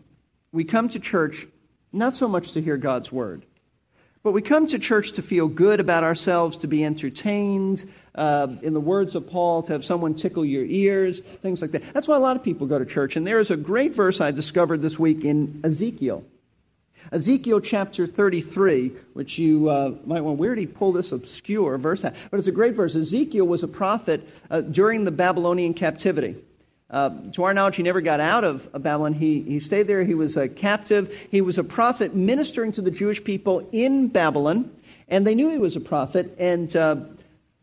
we 0.52 0.64
come 0.64 0.90
to 0.90 0.98
church 0.98 1.46
not 1.92 2.16
so 2.16 2.28
much 2.28 2.52
to 2.52 2.60
hear 2.60 2.76
God's 2.76 3.10
Word 3.10 3.46
but 4.26 4.32
we 4.32 4.42
come 4.42 4.66
to 4.66 4.76
church 4.76 5.12
to 5.12 5.22
feel 5.22 5.46
good 5.46 5.78
about 5.78 6.02
ourselves, 6.02 6.56
to 6.56 6.66
be 6.66 6.84
entertained, 6.84 7.88
uh, 8.16 8.48
in 8.60 8.74
the 8.74 8.80
words 8.80 9.14
of 9.14 9.30
Paul, 9.30 9.62
to 9.62 9.72
have 9.72 9.84
someone 9.84 10.16
tickle 10.16 10.44
your 10.44 10.64
ears, 10.64 11.20
things 11.20 11.62
like 11.62 11.70
that. 11.70 11.84
That's 11.94 12.08
why 12.08 12.16
a 12.16 12.18
lot 12.18 12.34
of 12.34 12.42
people 12.42 12.66
go 12.66 12.76
to 12.76 12.84
church. 12.84 13.14
And 13.14 13.24
there 13.24 13.38
is 13.38 13.52
a 13.52 13.56
great 13.56 13.94
verse 13.94 14.20
I 14.20 14.32
discovered 14.32 14.82
this 14.82 14.98
week 14.98 15.24
in 15.24 15.60
Ezekiel. 15.62 16.24
Ezekiel 17.12 17.60
chapter 17.60 18.04
33, 18.04 18.88
which 19.12 19.38
you 19.38 19.68
uh, 19.68 19.94
might 20.04 20.22
want, 20.22 20.40
where 20.40 20.56
did 20.56 20.60
he 20.60 20.66
pull 20.66 20.90
this 20.90 21.12
obscure 21.12 21.78
verse 21.78 22.04
at? 22.04 22.16
But 22.32 22.38
it's 22.38 22.48
a 22.48 22.52
great 22.52 22.74
verse. 22.74 22.96
Ezekiel 22.96 23.46
was 23.46 23.62
a 23.62 23.68
prophet 23.68 24.28
uh, 24.50 24.62
during 24.62 25.04
the 25.04 25.12
Babylonian 25.12 25.72
captivity. 25.72 26.34
Uh, 26.88 27.10
to 27.32 27.42
our 27.42 27.52
knowledge, 27.52 27.76
he 27.76 27.82
never 27.82 28.00
got 28.00 28.20
out 28.20 28.44
of 28.44 28.70
Babylon. 28.72 29.12
He, 29.12 29.42
he 29.42 29.58
stayed 29.58 29.88
there. 29.88 30.04
He 30.04 30.14
was 30.14 30.36
a 30.36 30.48
captive. 30.48 31.12
He 31.30 31.40
was 31.40 31.58
a 31.58 31.64
prophet 31.64 32.14
ministering 32.14 32.72
to 32.72 32.82
the 32.82 32.92
Jewish 32.92 33.22
people 33.22 33.68
in 33.72 34.06
Babylon, 34.08 34.70
and 35.08 35.26
they 35.26 35.34
knew 35.34 35.50
he 35.50 35.58
was 35.58 35.74
a 35.74 35.80
prophet. 35.80 36.36
And 36.38 36.74
uh, 36.76 36.96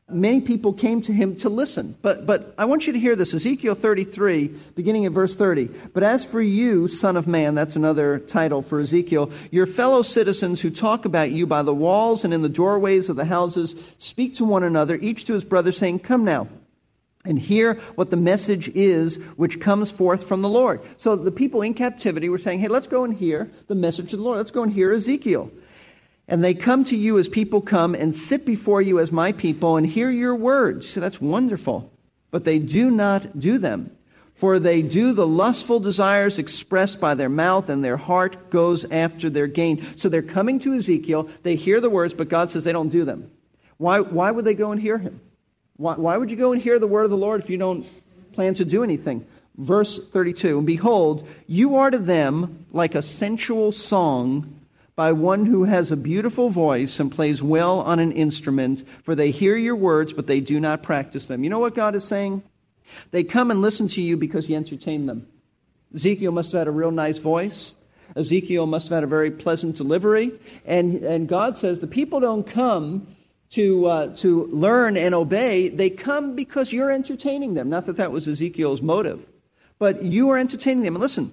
many 0.09 0.41
people 0.41 0.73
came 0.73 1.01
to 1.03 1.13
him 1.13 1.37
to 1.37 1.47
listen. 1.47 1.95
But, 2.01 2.25
but 2.25 2.53
I 2.57 2.65
want 2.65 2.85
you 2.85 2.91
to 2.91 2.99
hear 2.99 3.15
this 3.15 3.33
Ezekiel 3.33 3.75
33, 3.75 4.47
beginning 4.75 5.05
at 5.05 5.13
verse 5.13 5.37
30. 5.37 5.69
But 5.93 6.03
as 6.03 6.25
for 6.25 6.41
you, 6.41 6.89
Son 6.89 7.15
of 7.15 7.25
Man, 7.25 7.55
that's 7.55 7.77
another 7.77 8.19
title 8.19 8.61
for 8.61 8.81
Ezekiel, 8.81 9.31
your 9.51 9.65
fellow 9.65 10.01
citizens 10.01 10.59
who 10.59 10.69
talk 10.69 11.05
about 11.05 11.31
you 11.31 11.47
by 11.47 11.63
the 11.63 11.73
walls 11.73 12.25
and 12.25 12.33
in 12.33 12.41
the 12.41 12.49
doorways 12.49 13.07
of 13.07 13.15
the 13.15 13.25
houses 13.25 13.73
speak 13.99 14.35
to 14.35 14.45
one 14.45 14.63
another, 14.63 14.95
each 14.95 15.23
to 15.25 15.33
his 15.33 15.45
brother, 15.45 15.71
saying, 15.71 15.99
Come 15.99 16.25
now. 16.25 16.49
And 17.25 17.39
hear 17.39 17.75
what 17.95 18.09
the 18.09 18.17
message 18.17 18.67
is 18.69 19.15
which 19.37 19.61
comes 19.61 19.89
forth 19.89 20.25
from 20.25 20.41
the 20.41 20.49
Lord. 20.49 20.81
So 20.97 21.15
the 21.15 21.31
people 21.31 21.61
in 21.61 21.73
captivity 21.73 22.27
were 22.27 22.37
saying, 22.37 22.59
Hey, 22.59 22.67
let's 22.67 22.87
go 22.87 23.05
and 23.05 23.15
hear 23.15 23.49
the 23.67 23.75
message 23.75 24.11
of 24.11 24.19
the 24.19 24.25
Lord. 24.25 24.37
Let's 24.37 24.51
go 24.51 24.63
and 24.63 24.73
hear 24.73 24.91
Ezekiel. 24.91 25.49
And 26.27 26.43
they 26.43 26.53
come 26.53 26.85
to 26.85 26.97
you 26.97 27.17
as 27.19 27.27
people 27.27 27.61
come 27.61 27.95
and 27.95 28.15
sit 28.15 28.45
before 28.45 28.81
you 28.81 28.99
as 28.99 29.11
my 29.11 29.31
people 29.31 29.77
and 29.77 29.85
hear 29.85 30.09
your 30.09 30.35
words. 30.35 30.89
So 30.89 30.99
that's 30.99 31.21
wonderful. 31.21 31.91
But 32.31 32.45
they 32.45 32.59
do 32.59 32.89
not 32.89 33.39
do 33.39 33.57
them. 33.57 33.95
For 34.35 34.59
they 34.59 34.81
do 34.81 35.13
the 35.13 35.27
lustful 35.27 35.79
desires 35.79 36.39
expressed 36.39 36.99
by 36.99 37.15
their 37.15 37.29
mouth, 37.29 37.69
and 37.69 37.83
their 37.83 37.97
heart 37.97 38.49
goes 38.49 38.83
after 38.85 39.29
their 39.29 39.47
gain. 39.47 39.85
So 39.95 40.09
they're 40.09 40.21
coming 40.21 40.59
to 40.61 40.73
Ezekiel, 40.73 41.29
they 41.43 41.55
hear 41.55 41.79
the 41.79 41.89
words, 41.89 42.13
but 42.13 42.29
God 42.29 42.51
says 42.51 42.63
they 42.63 42.73
don't 42.73 42.89
do 42.89 43.05
them. 43.05 43.31
Why, 43.77 43.99
why 43.99 44.31
would 44.31 44.43
they 44.43 44.53
go 44.53 44.71
and 44.71 44.81
hear 44.81 44.97
him? 44.97 45.21
Why, 45.77 45.95
why 45.95 46.17
would 46.17 46.31
you 46.31 46.37
go 46.37 46.51
and 46.51 46.61
hear 46.61 46.79
the 46.79 46.87
word 46.87 47.05
of 47.05 47.11
the 47.11 47.17
Lord 47.17 47.41
if 47.41 47.49
you 47.49 47.57
don't 47.57 47.85
plan 48.33 48.53
to 48.55 48.65
do 48.65 48.83
anything? 48.83 49.25
Verse 49.57 49.99
32 49.99 50.57
And 50.57 50.67
behold, 50.67 51.27
you 51.47 51.75
are 51.75 51.91
to 51.91 51.97
them 51.97 52.65
like 52.71 52.95
a 52.95 53.01
sensual 53.01 53.71
song 53.71 54.59
by 54.95 55.11
one 55.11 55.45
who 55.45 55.63
has 55.63 55.91
a 55.91 55.97
beautiful 55.97 56.49
voice 56.49 56.99
and 56.99 57.11
plays 57.11 57.41
well 57.41 57.79
on 57.81 57.99
an 57.99 58.11
instrument, 58.11 58.87
for 59.03 59.15
they 59.15 59.31
hear 59.31 59.57
your 59.57 59.75
words, 59.75 60.13
but 60.13 60.27
they 60.27 60.39
do 60.39 60.59
not 60.59 60.83
practice 60.83 61.25
them. 61.25 61.43
You 61.43 61.49
know 61.49 61.59
what 61.59 61.73
God 61.73 61.95
is 61.95 62.03
saying? 62.03 62.43
They 63.09 63.23
come 63.23 63.49
and 63.49 63.61
listen 63.61 63.87
to 63.89 64.01
you 64.01 64.17
because 64.17 64.47
you 64.47 64.55
entertain 64.55 65.07
them. 65.07 65.27
Ezekiel 65.95 66.31
must 66.31 66.51
have 66.51 66.59
had 66.59 66.67
a 66.67 66.71
real 66.71 66.91
nice 66.91 67.17
voice. 67.17 67.73
Ezekiel 68.15 68.67
must 68.67 68.89
have 68.89 68.97
had 68.97 69.03
a 69.03 69.07
very 69.07 69.31
pleasant 69.31 69.75
delivery. 69.75 70.31
And, 70.65 71.03
and 71.03 71.27
God 71.27 71.57
says 71.57 71.79
the 71.79 71.87
people 71.87 72.19
don't 72.19 72.45
come 72.45 73.07
to, 73.55 73.85
uh, 73.85 74.15
to 74.17 74.45
learn 74.45 74.97
and 74.97 75.15
obey, 75.15 75.69
they 75.69 75.89
come 75.89 76.35
because 76.35 76.71
you're 76.71 76.91
entertaining 76.91 77.55
them. 77.55 77.69
Not 77.69 77.85
that 77.87 77.97
that 77.97 78.11
was 78.11 78.27
Ezekiel's 78.27 78.81
motive, 78.81 79.25
but 79.79 80.03
you 80.03 80.29
are 80.29 80.37
entertaining 80.37 80.83
them. 80.83 80.95
And 80.95 81.01
listen, 81.01 81.31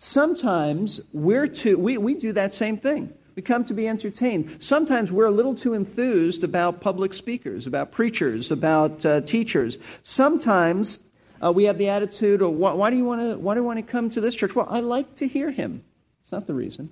Sometimes 0.00 1.00
we're 1.12 1.48
too, 1.48 1.76
we, 1.76 1.98
we 1.98 2.14
do 2.14 2.32
that 2.32 2.54
same 2.54 2.78
thing. 2.78 3.12
We 3.34 3.42
come 3.42 3.64
to 3.64 3.74
be 3.74 3.88
entertained. 3.88 4.58
Sometimes 4.60 5.10
we're 5.10 5.26
a 5.26 5.32
little 5.32 5.56
too 5.56 5.74
enthused 5.74 6.44
about 6.44 6.80
public 6.80 7.12
speakers, 7.12 7.66
about 7.66 7.90
preachers, 7.90 8.52
about 8.52 9.04
uh, 9.04 9.22
teachers. 9.22 9.76
Sometimes 10.04 11.00
uh, 11.44 11.52
we 11.52 11.64
have 11.64 11.78
the 11.78 11.88
attitude 11.88 12.42
of, 12.42 12.52
why, 12.52 12.72
why 12.74 12.90
do 12.90 12.96
you 12.96 13.04
want 13.04 13.76
to, 13.76 13.82
come 13.82 14.08
to 14.10 14.20
this 14.20 14.36
church? 14.36 14.54
Well, 14.54 14.68
I 14.70 14.80
like 14.80 15.16
to 15.16 15.26
hear 15.26 15.50
him. 15.50 15.82
It's 16.22 16.30
not 16.30 16.46
the 16.46 16.54
reason. 16.54 16.90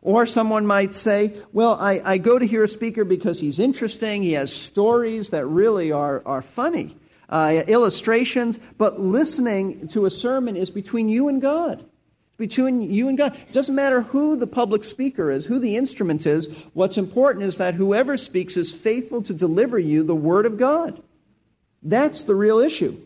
Or 0.00 0.26
someone 0.26 0.66
might 0.66 0.94
say, 0.94 1.34
well, 1.52 1.74
I, 1.74 2.00
I 2.04 2.18
go 2.18 2.38
to 2.38 2.46
hear 2.46 2.64
a 2.64 2.68
speaker 2.68 3.04
because 3.04 3.40
he's 3.40 3.58
interesting, 3.58 4.22
he 4.22 4.32
has 4.32 4.52
stories 4.52 5.30
that 5.30 5.46
really 5.46 5.90
are, 5.92 6.22
are 6.24 6.42
funny, 6.42 6.96
uh, 7.28 7.62
illustrations, 7.66 8.58
but 8.76 9.00
listening 9.00 9.88
to 9.88 10.06
a 10.06 10.10
sermon 10.10 10.56
is 10.56 10.70
between 10.70 11.08
you 11.08 11.28
and 11.28 11.42
God 11.42 11.84
between 12.38 12.80
you 12.80 13.08
and 13.08 13.18
God. 13.18 13.34
It 13.34 13.52
doesn't 13.52 13.74
matter 13.74 14.00
who 14.00 14.36
the 14.36 14.46
public 14.46 14.84
speaker 14.84 15.30
is, 15.30 15.44
who 15.44 15.58
the 15.58 15.76
instrument 15.76 16.24
is. 16.24 16.46
What's 16.72 16.96
important 16.96 17.44
is 17.44 17.58
that 17.58 17.74
whoever 17.74 18.16
speaks 18.16 18.56
is 18.56 18.72
faithful 18.72 19.22
to 19.22 19.34
deliver 19.34 19.78
you 19.78 20.04
the 20.04 20.14
Word 20.14 20.46
of 20.46 20.56
God. 20.56 21.02
That's 21.82 22.22
the 22.22 22.36
real 22.36 22.60
issue. 22.60 22.98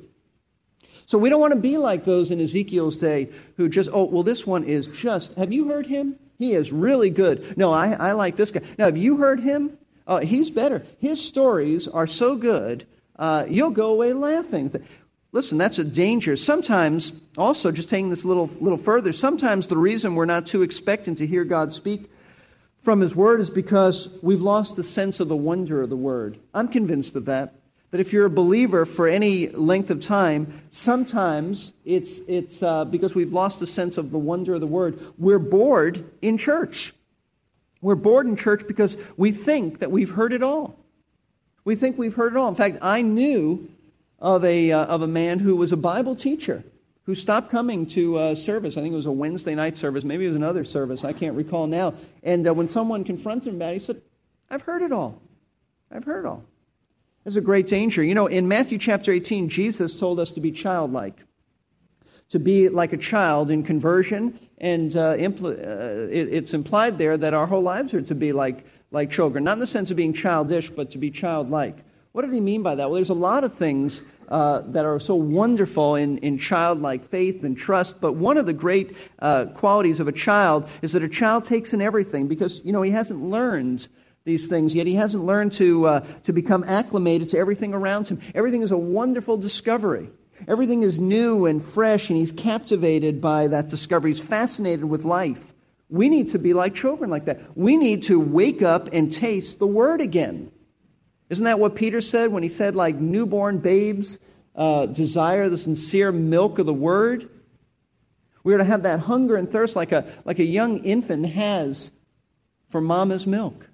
So 1.06 1.18
we 1.18 1.30
don't 1.30 1.40
want 1.40 1.54
to 1.54 1.58
be 1.58 1.78
like 1.78 2.04
those 2.04 2.30
in 2.30 2.40
Ezekiel's 2.40 2.96
day 2.96 3.30
who 3.56 3.68
just, 3.68 3.90
oh, 3.92 4.04
well, 4.04 4.22
this 4.22 4.46
one 4.46 4.64
is 4.64 4.86
just, 4.86 5.34
have 5.34 5.52
you 5.52 5.68
heard 5.68 5.86
him? 5.86 6.16
He 6.42 6.54
is 6.54 6.72
really 6.72 7.10
good. 7.10 7.56
No, 7.56 7.72
I, 7.72 7.92
I 7.92 8.12
like 8.14 8.34
this 8.34 8.50
guy. 8.50 8.62
Now, 8.76 8.86
have 8.86 8.96
you 8.96 9.16
heard 9.18 9.38
him? 9.38 9.78
Uh, 10.08 10.18
he's 10.18 10.50
better. 10.50 10.84
His 10.98 11.24
stories 11.24 11.86
are 11.86 12.08
so 12.08 12.34
good, 12.34 12.84
uh, 13.14 13.44
you'll 13.48 13.70
go 13.70 13.92
away 13.92 14.12
laughing. 14.12 14.72
Listen, 15.30 15.56
that's 15.56 15.78
a 15.78 15.84
danger. 15.84 16.34
Sometimes, 16.34 17.12
also, 17.38 17.70
just 17.70 17.88
taking 17.88 18.10
this 18.10 18.24
a 18.24 18.26
little, 18.26 18.50
little 18.60 18.76
further, 18.76 19.12
sometimes 19.12 19.68
the 19.68 19.78
reason 19.78 20.16
we're 20.16 20.24
not 20.24 20.48
too 20.48 20.62
expectant 20.62 21.18
to 21.18 21.28
hear 21.28 21.44
God 21.44 21.72
speak 21.72 22.10
from 22.82 23.00
His 23.00 23.14
Word 23.14 23.38
is 23.38 23.48
because 23.48 24.08
we've 24.20 24.42
lost 24.42 24.74
the 24.74 24.82
sense 24.82 25.20
of 25.20 25.28
the 25.28 25.36
wonder 25.36 25.80
of 25.80 25.90
the 25.90 25.96
Word. 25.96 26.40
I'm 26.52 26.66
convinced 26.66 27.14
of 27.14 27.26
that. 27.26 27.54
That 27.92 28.00
if 28.00 28.12
you're 28.12 28.26
a 28.26 28.30
believer 28.30 28.84
for 28.84 29.06
any 29.06 29.48
length 29.48 29.90
of 29.90 30.02
time, 30.02 30.62
sometimes 30.72 31.72
it's, 31.84 32.18
it's 32.26 32.62
uh, 32.62 32.84
because 32.84 33.14
we've 33.14 33.32
lost 33.32 33.60
the 33.60 33.66
sense 33.66 33.96
of 33.96 34.10
the 34.10 34.18
wonder 34.18 34.54
of 34.54 34.60
the 34.60 34.66
Word. 34.66 34.98
We're 35.18 35.38
bored 35.38 36.04
in 36.20 36.38
church. 36.38 36.94
We're 37.80 37.94
bored 37.94 38.26
in 38.26 38.36
church 38.36 38.66
because 38.66 38.96
we 39.16 39.30
think 39.30 39.78
that 39.78 39.90
we've 39.90 40.10
heard 40.10 40.32
it 40.32 40.42
all. 40.42 40.78
We 41.64 41.76
think 41.76 41.98
we've 41.98 42.14
heard 42.14 42.32
it 42.32 42.38
all. 42.38 42.48
In 42.48 42.54
fact, 42.54 42.78
I 42.82 43.02
knew 43.02 43.68
of 44.18 44.44
a, 44.44 44.72
uh, 44.72 44.84
of 44.86 45.02
a 45.02 45.06
man 45.06 45.38
who 45.38 45.54
was 45.54 45.70
a 45.70 45.76
Bible 45.76 46.16
teacher 46.16 46.64
who 47.04 47.14
stopped 47.14 47.50
coming 47.50 47.86
to 47.86 48.16
uh, 48.16 48.34
service. 48.34 48.76
I 48.76 48.80
think 48.80 48.92
it 48.92 48.96
was 48.96 49.06
a 49.06 49.12
Wednesday 49.12 49.54
night 49.54 49.76
service. 49.76 50.04
Maybe 50.04 50.24
it 50.24 50.28
was 50.28 50.36
another 50.36 50.64
service. 50.64 51.04
I 51.04 51.12
can't 51.12 51.36
recall 51.36 51.66
now. 51.66 51.94
And 52.22 52.46
uh, 52.46 52.54
when 52.54 52.68
someone 52.68 53.04
confronted 53.04 53.48
him 53.48 53.56
about 53.56 53.70
it, 53.70 53.74
he 53.74 53.80
said, 53.80 54.00
I've 54.48 54.62
heard 54.62 54.82
it 54.82 54.92
all. 54.92 55.20
I've 55.90 56.04
heard 56.04 56.24
it 56.24 56.28
all. 56.28 56.44
There's 57.24 57.36
a 57.36 57.40
great 57.40 57.68
danger. 57.68 58.02
You 58.02 58.14
know, 58.14 58.26
in 58.26 58.48
Matthew 58.48 58.78
chapter 58.78 59.12
18, 59.12 59.48
Jesus 59.48 59.94
told 59.94 60.18
us 60.18 60.32
to 60.32 60.40
be 60.40 60.50
childlike, 60.50 61.16
to 62.30 62.40
be 62.40 62.68
like 62.68 62.92
a 62.92 62.96
child 62.96 63.50
in 63.50 63.62
conversion. 63.62 64.40
And 64.58 64.96
uh, 64.96 65.14
impl- 65.14 65.56
uh, 65.58 66.10
it, 66.10 66.34
it's 66.34 66.52
implied 66.52 66.98
there 66.98 67.16
that 67.16 67.32
our 67.32 67.46
whole 67.46 67.62
lives 67.62 67.94
are 67.94 68.02
to 68.02 68.14
be 68.14 68.32
like, 68.32 68.64
like 68.90 69.10
children, 69.10 69.44
not 69.44 69.54
in 69.54 69.58
the 69.60 69.66
sense 69.68 69.90
of 69.92 69.96
being 69.96 70.12
childish, 70.12 70.68
but 70.70 70.90
to 70.90 70.98
be 70.98 71.10
childlike. 71.10 71.76
What 72.10 72.22
did 72.22 72.34
he 72.34 72.40
mean 72.40 72.62
by 72.62 72.74
that? 72.74 72.90
Well, 72.90 72.96
there's 72.96 73.10
a 73.10 73.14
lot 73.14 73.44
of 73.44 73.54
things 73.54 74.02
uh, 74.28 74.62
that 74.66 74.84
are 74.84 74.98
so 74.98 75.14
wonderful 75.14 75.94
in, 75.94 76.18
in 76.18 76.38
childlike 76.38 77.08
faith 77.08 77.44
and 77.44 77.56
trust. 77.56 78.00
But 78.00 78.14
one 78.14 78.36
of 78.36 78.46
the 78.46 78.52
great 78.52 78.96
uh, 79.20 79.46
qualities 79.54 80.00
of 80.00 80.08
a 80.08 80.12
child 80.12 80.68
is 80.82 80.92
that 80.92 81.04
a 81.04 81.08
child 81.08 81.44
takes 81.44 81.72
in 81.72 81.80
everything 81.80 82.26
because, 82.26 82.60
you 82.64 82.72
know, 82.72 82.82
he 82.82 82.90
hasn't 82.90 83.22
learned 83.22 83.86
these 84.24 84.48
things 84.48 84.74
yet. 84.74 84.86
He 84.86 84.94
hasn't 84.94 85.24
learned 85.24 85.52
to, 85.54 85.86
uh, 85.86 86.00
to 86.24 86.32
become 86.32 86.64
acclimated 86.64 87.30
to 87.30 87.38
everything 87.38 87.74
around 87.74 88.08
him. 88.08 88.20
Everything 88.34 88.62
is 88.62 88.70
a 88.70 88.78
wonderful 88.78 89.36
discovery. 89.36 90.10
Everything 90.48 90.82
is 90.82 90.98
new 90.98 91.46
and 91.46 91.62
fresh, 91.62 92.08
and 92.08 92.18
he's 92.18 92.32
captivated 92.32 93.20
by 93.20 93.48
that 93.48 93.68
discovery. 93.68 94.14
He's 94.14 94.24
fascinated 94.24 94.84
with 94.84 95.04
life. 95.04 95.42
We 95.88 96.08
need 96.08 96.30
to 96.30 96.38
be 96.38 96.54
like 96.54 96.74
children 96.74 97.10
like 97.10 97.26
that. 97.26 97.56
We 97.56 97.76
need 97.76 98.04
to 98.04 98.18
wake 98.18 98.62
up 98.62 98.88
and 98.92 99.12
taste 99.12 99.58
the 99.58 99.66
Word 99.66 100.00
again. 100.00 100.50
Isn't 101.32 101.44
that 101.44 101.58
what 101.58 101.76
Peter 101.76 102.02
said 102.02 102.30
when 102.30 102.42
he 102.42 102.50
said, 102.50 102.76
like 102.76 102.96
newborn 102.96 103.58
babes 103.58 104.18
uh, 104.54 104.84
desire 104.84 105.48
the 105.48 105.56
sincere 105.56 106.12
milk 106.12 106.58
of 106.58 106.66
the 106.66 106.74
word? 106.74 107.28
We 108.44 108.52
are 108.52 108.58
to 108.58 108.64
have 108.64 108.82
that 108.82 109.00
hunger 109.00 109.36
and 109.36 109.50
thirst 109.50 109.74
like 109.74 109.92
a, 109.92 110.04
like 110.26 110.40
a 110.40 110.44
young 110.44 110.84
infant 110.84 111.24
has 111.26 111.90
for 112.68 112.82
mama's 112.82 113.26
milk. 113.26 113.66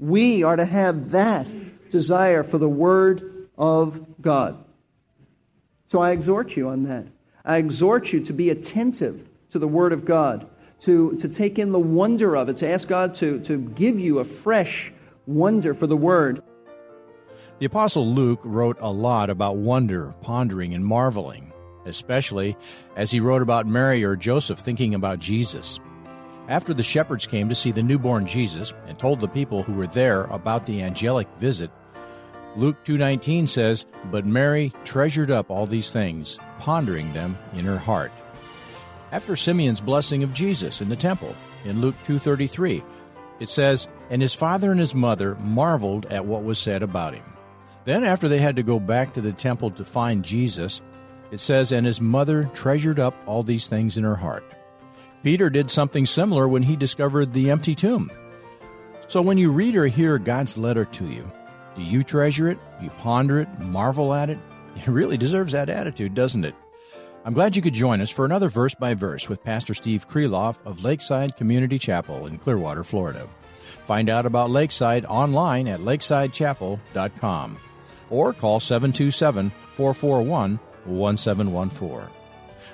We 0.00 0.42
are 0.42 0.56
to 0.56 0.64
have 0.64 1.10
that 1.10 1.46
desire 1.90 2.42
for 2.42 2.56
the 2.56 2.68
word 2.68 3.48
of 3.58 4.20
God. 4.20 4.64
So 5.86 6.00
I 6.00 6.12
exhort 6.12 6.56
you 6.56 6.68
on 6.68 6.84
that. 6.84 7.06
I 7.44 7.58
exhort 7.58 8.12
you 8.12 8.20
to 8.24 8.32
be 8.32 8.48
attentive 8.48 9.28
to 9.50 9.58
the 9.58 9.68
word 9.68 9.92
of 9.92 10.06
God, 10.06 10.48
to, 10.80 11.16
to 11.16 11.28
take 11.28 11.58
in 11.58 11.72
the 11.72 11.78
wonder 11.78 12.34
of 12.36 12.48
it, 12.48 12.56
to 12.58 12.68
ask 12.68 12.88
God 12.88 13.14
to, 13.16 13.40
to 13.40 13.58
give 13.58 14.00
you 14.00 14.20
a 14.20 14.24
fresh 14.24 14.92
wonder 15.26 15.74
for 15.74 15.86
the 15.86 15.96
word. 15.96 16.42
The 17.58 17.66
Apostle 17.66 18.06
Luke 18.06 18.40
wrote 18.42 18.78
a 18.80 18.90
lot 18.90 19.28
about 19.28 19.56
wonder, 19.56 20.14
pondering, 20.22 20.72
and 20.72 20.86
marveling, 20.86 21.52
especially 21.84 22.56
as 22.96 23.10
he 23.10 23.20
wrote 23.20 23.42
about 23.42 23.66
Mary 23.66 24.02
or 24.02 24.16
Joseph 24.16 24.60
thinking 24.60 24.94
about 24.94 25.18
Jesus. 25.18 25.78
After 26.50 26.74
the 26.74 26.82
shepherds 26.82 27.28
came 27.28 27.48
to 27.48 27.54
see 27.54 27.70
the 27.70 27.82
newborn 27.82 28.26
Jesus 28.26 28.74
and 28.88 28.98
told 28.98 29.20
the 29.20 29.28
people 29.28 29.62
who 29.62 29.72
were 29.72 29.86
there 29.86 30.24
about 30.24 30.66
the 30.66 30.82
angelic 30.82 31.28
visit, 31.38 31.70
Luke 32.56 32.84
2:19 32.84 33.46
says, 33.46 33.86
"But 34.10 34.26
Mary 34.26 34.72
treasured 34.84 35.30
up 35.30 35.48
all 35.48 35.64
these 35.64 35.92
things, 35.92 36.40
pondering 36.58 37.12
them 37.12 37.38
in 37.54 37.66
her 37.66 37.78
heart." 37.78 38.10
After 39.12 39.36
Simeon's 39.36 39.80
blessing 39.80 40.24
of 40.24 40.34
Jesus 40.34 40.80
in 40.80 40.88
the 40.88 40.96
temple 40.96 41.36
in 41.64 41.80
Luke 41.80 41.94
2:33, 42.02 42.82
it 43.38 43.48
says, 43.48 43.86
"And 44.10 44.20
his 44.20 44.34
father 44.34 44.72
and 44.72 44.80
his 44.80 44.92
mother 44.92 45.36
marveled 45.36 46.06
at 46.06 46.26
what 46.26 46.42
was 46.42 46.58
said 46.58 46.82
about 46.82 47.14
him." 47.14 47.22
Then, 47.84 48.02
after 48.02 48.28
they 48.28 48.40
had 48.40 48.56
to 48.56 48.64
go 48.64 48.80
back 48.80 49.12
to 49.12 49.20
the 49.20 49.32
temple 49.32 49.70
to 49.70 49.84
find 49.84 50.24
Jesus, 50.24 50.80
it 51.30 51.38
says, 51.38 51.70
And 51.70 51.86
his 51.86 52.00
mother 52.00 52.50
treasured 52.54 52.98
up 52.98 53.14
all 53.24 53.44
these 53.44 53.68
things 53.68 53.96
in 53.96 54.02
her 54.02 54.16
heart. 54.16 54.42
Peter 55.22 55.50
did 55.50 55.70
something 55.70 56.06
similar 56.06 56.48
when 56.48 56.62
he 56.62 56.76
discovered 56.76 57.32
the 57.32 57.50
empty 57.50 57.74
tomb. 57.74 58.10
So, 59.08 59.20
when 59.20 59.38
you 59.38 59.50
read 59.50 59.76
or 59.76 59.86
hear 59.86 60.18
God's 60.18 60.56
letter 60.56 60.84
to 60.84 61.06
you, 61.06 61.30
Do 61.76 61.82
you 61.82 62.02
treasure 62.02 62.48
it? 62.50 62.58
Do 62.78 62.84
you 62.84 62.90
ponder 62.90 63.40
it, 63.40 63.48
marvel 63.60 64.12
at 64.14 64.30
it? 64.30 64.38
It 64.76 64.86
really 64.86 65.16
deserves 65.16 65.52
that 65.52 65.68
attitude, 65.68 66.14
doesn't 66.14 66.44
it? 66.44 66.54
I'm 67.24 67.34
glad 67.34 67.56
you 67.56 67.60
could 67.60 67.74
join 67.74 68.00
us 68.00 68.08
for 68.08 68.24
another 68.24 68.48
verse 68.48 68.74
by 68.74 68.94
verse 68.94 69.28
with 69.28 69.42
Pastor 69.44 69.74
Steve 69.74 70.08
Kreloff 70.08 70.56
of 70.64 70.84
Lakeside 70.84 71.36
Community 71.36 71.78
Chapel 71.78 72.26
in 72.26 72.38
Clearwater, 72.38 72.84
Florida. 72.84 73.28
Find 73.86 74.08
out 74.08 74.26
about 74.26 74.50
Lakeside 74.50 75.04
online 75.06 75.66
at 75.68 75.80
lakesidechapel.com 75.80 77.58
or 78.10 78.32
call 78.32 78.60
727 78.60 79.50
441 79.74 80.60
1714. 80.86 82.08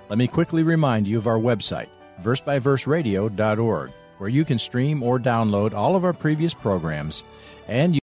Let 0.08 0.18
me 0.18 0.28
quickly 0.28 0.62
remind 0.62 1.08
you 1.08 1.18
of 1.18 1.26
our 1.26 1.38
website, 1.38 1.88
versebyverseradio.org, 2.22 3.92
where 4.18 4.30
you 4.30 4.44
can 4.44 4.58
stream 4.58 5.02
or 5.02 5.18
download 5.18 5.74
all 5.74 5.96
of 5.96 6.04
our 6.04 6.12
previous 6.12 6.54
programs 6.54 7.24
and 7.68 7.94